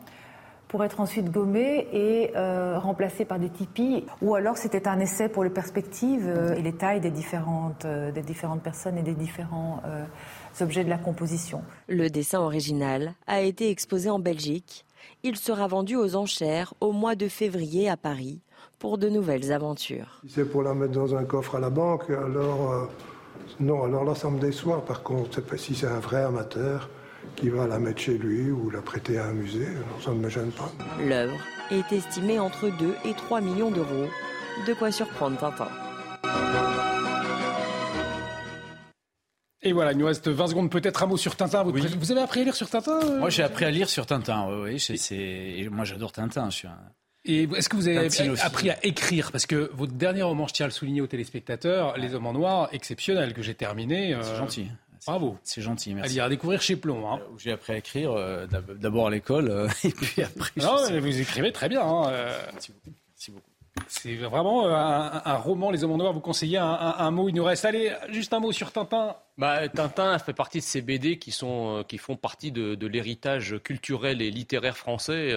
[0.69, 4.05] pour être ensuite gommés et euh, remplacés par des tipis.
[4.23, 8.11] Ou alors c'était un essai pour les perspectives euh, et les tailles des différentes, euh,
[8.11, 9.81] des différentes personnes et des différents
[10.63, 11.63] objets de la composition.
[11.89, 14.85] Le dessin original a été exposé en Belgique.
[15.23, 18.41] Il sera vendu aux enchères au mois de février à Paris
[18.79, 20.21] pour de nouvelles aventures.
[20.27, 22.87] Si c'est pour la mettre dans un coffre à la banque, alors euh,
[23.61, 24.85] non, alors là ça me déçoit.
[24.85, 26.89] Par contre, si c'est un vrai amateur
[27.35, 29.69] qui va la mettre chez lui ou la prêter à un musée,
[30.05, 30.71] ça ne me gêne pas.
[31.03, 31.39] L'œuvre
[31.71, 34.09] est estimée entre 2 et 3 millions d'euros
[34.67, 35.69] De quoi surprendre Tintin.
[39.67, 40.71] Et voilà, il nous reste 20 secondes.
[40.71, 41.65] Peut-être un mot sur Tintin.
[41.65, 44.07] Vous, vous avez appris à lire sur Tintin euh Moi, j'ai appris à lire sur
[44.07, 44.47] Tintin.
[44.49, 46.51] Oui, oui c'est, moi, j'adore Tintin.
[46.51, 46.79] Je suis un...
[47.25, 48.09] Et est-ce que vous avez
[48.43, 49.33] appris à écrire?
[49.33, 52.33] Parce que votre dernier roman, je tiens à le souligner aux téléspectateurs, Les Hommes en
[52.33, 54.15] Noir, exceptionnel, que j'ai terminé.
[54.15, 54.69] Euh, c'est gentil.
[55.05, 55.37] Bravo.
[55.43, 56.11] C'est gentil, merci.
[56.11, 57.11] À lire, à découvrir chez Plomb.
[57.11, 57.19] Hein.
[57.37, 58.47] J'ai appris à écrire euh,
[58.79, 60.53] d'abord à l'école et puis après.
[60.59, 61.83] Non, vous écrivez très bien.
[61.83, 62.13] Hein,
[62.53, 62.97] Merci beaucoup.
[63.11, 63.56] Merci beaucoup.
[63.89, 66.13] C'est vraiment un, roman, Les Hommes en Noir.
[66.13, 67.65] Vous conseillez un, mot, il nous reste.
[67.65, 69.17] Allez, juste un mot sur Tintin.
[69.39, 74.23] Bah, Tintin fait partie de ces BD qui, sont, qui font partie de, l'héritage culturel
[74.23, 75.33] et littéraire français.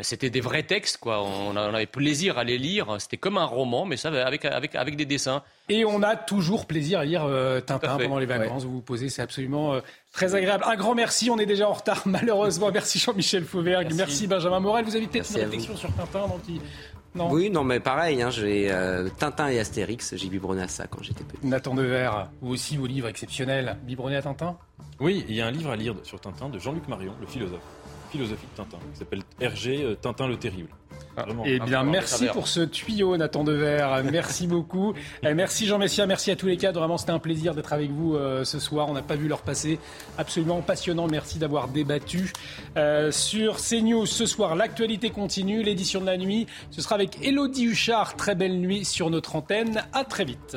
[0.00, 1.22] C'était des vrais textes, quoi.
[1.22, 2.96] On, avait plaisir à les lire.
[2.98, 5.44] C'était comme un roman, mais ça avec, avec, avec des dessins.
[5.68, 8.64] Et on a toujours plaisir à lire euh, Tintin pendant les vacances.
[8.64, 9.80] Vous vous posez, c'est absolument euh,
[10.12, 10.64] très agréable.
[10.66, 11.30] Un grand merci.
[11.30, 12.70] On est déjà en retard, malheureusement.
[12.72, 13.92] Merci Jean-Michel Fauvergue.
[13.94, 14.26] Merci.
[14.26, 14.84] Benjamin Morel.
[14.84, 16.26] Vous avez peut-être une réflexion sur Tintin
[17.14, 17.30] non.
[17.30, 21.02] Oui, non, mais pareil, hein, j'ai euh, Tintin et Astérix, j'ai biberonné à ça quand
[21.02, 21.46] j'étais petit.
[21.46, 24.56] Nathan Devers, vous aussi vos livres exceptionnels, biberonné à Tintin?
[25.00, 27.60] Oui, il y a un livre à lire sur Tintin de Jean-Luc Marion, le philosophe
[28.14, 30.68] philosophie de Tintin, qui s'appelle Hergé euh, Tintin le Terrible.
[31.16, 33.86] Ah, eh bien, merci pour ce tuyau, Nathan Dever.
[34.10, 34.94] Merci beaucoup.
[35.22, 36.06] merci Jean Messia.
[36.06, 36.80] Merci à tous les cadres.
[36.80, 38.88] Vraiment, c'était un plaisir d'être avec vous euh, ce soir.
[38.88, 39.78] On n'a pas vu leur passer.
[40.18, 41.06] Absolument passionnant.
[41.08, 42.32] Merci d'avoir débattu.
[42.76, 45.62] Euh, sur CNews, ce soir, l'actualité continue.
[45.62, 48.16] L'édition de la nuit, ce sera avec Elodie Huchard.
[48.16, 49.84] Très belle nuit sur notre antenne.
[49.92, 50.56] À très vite.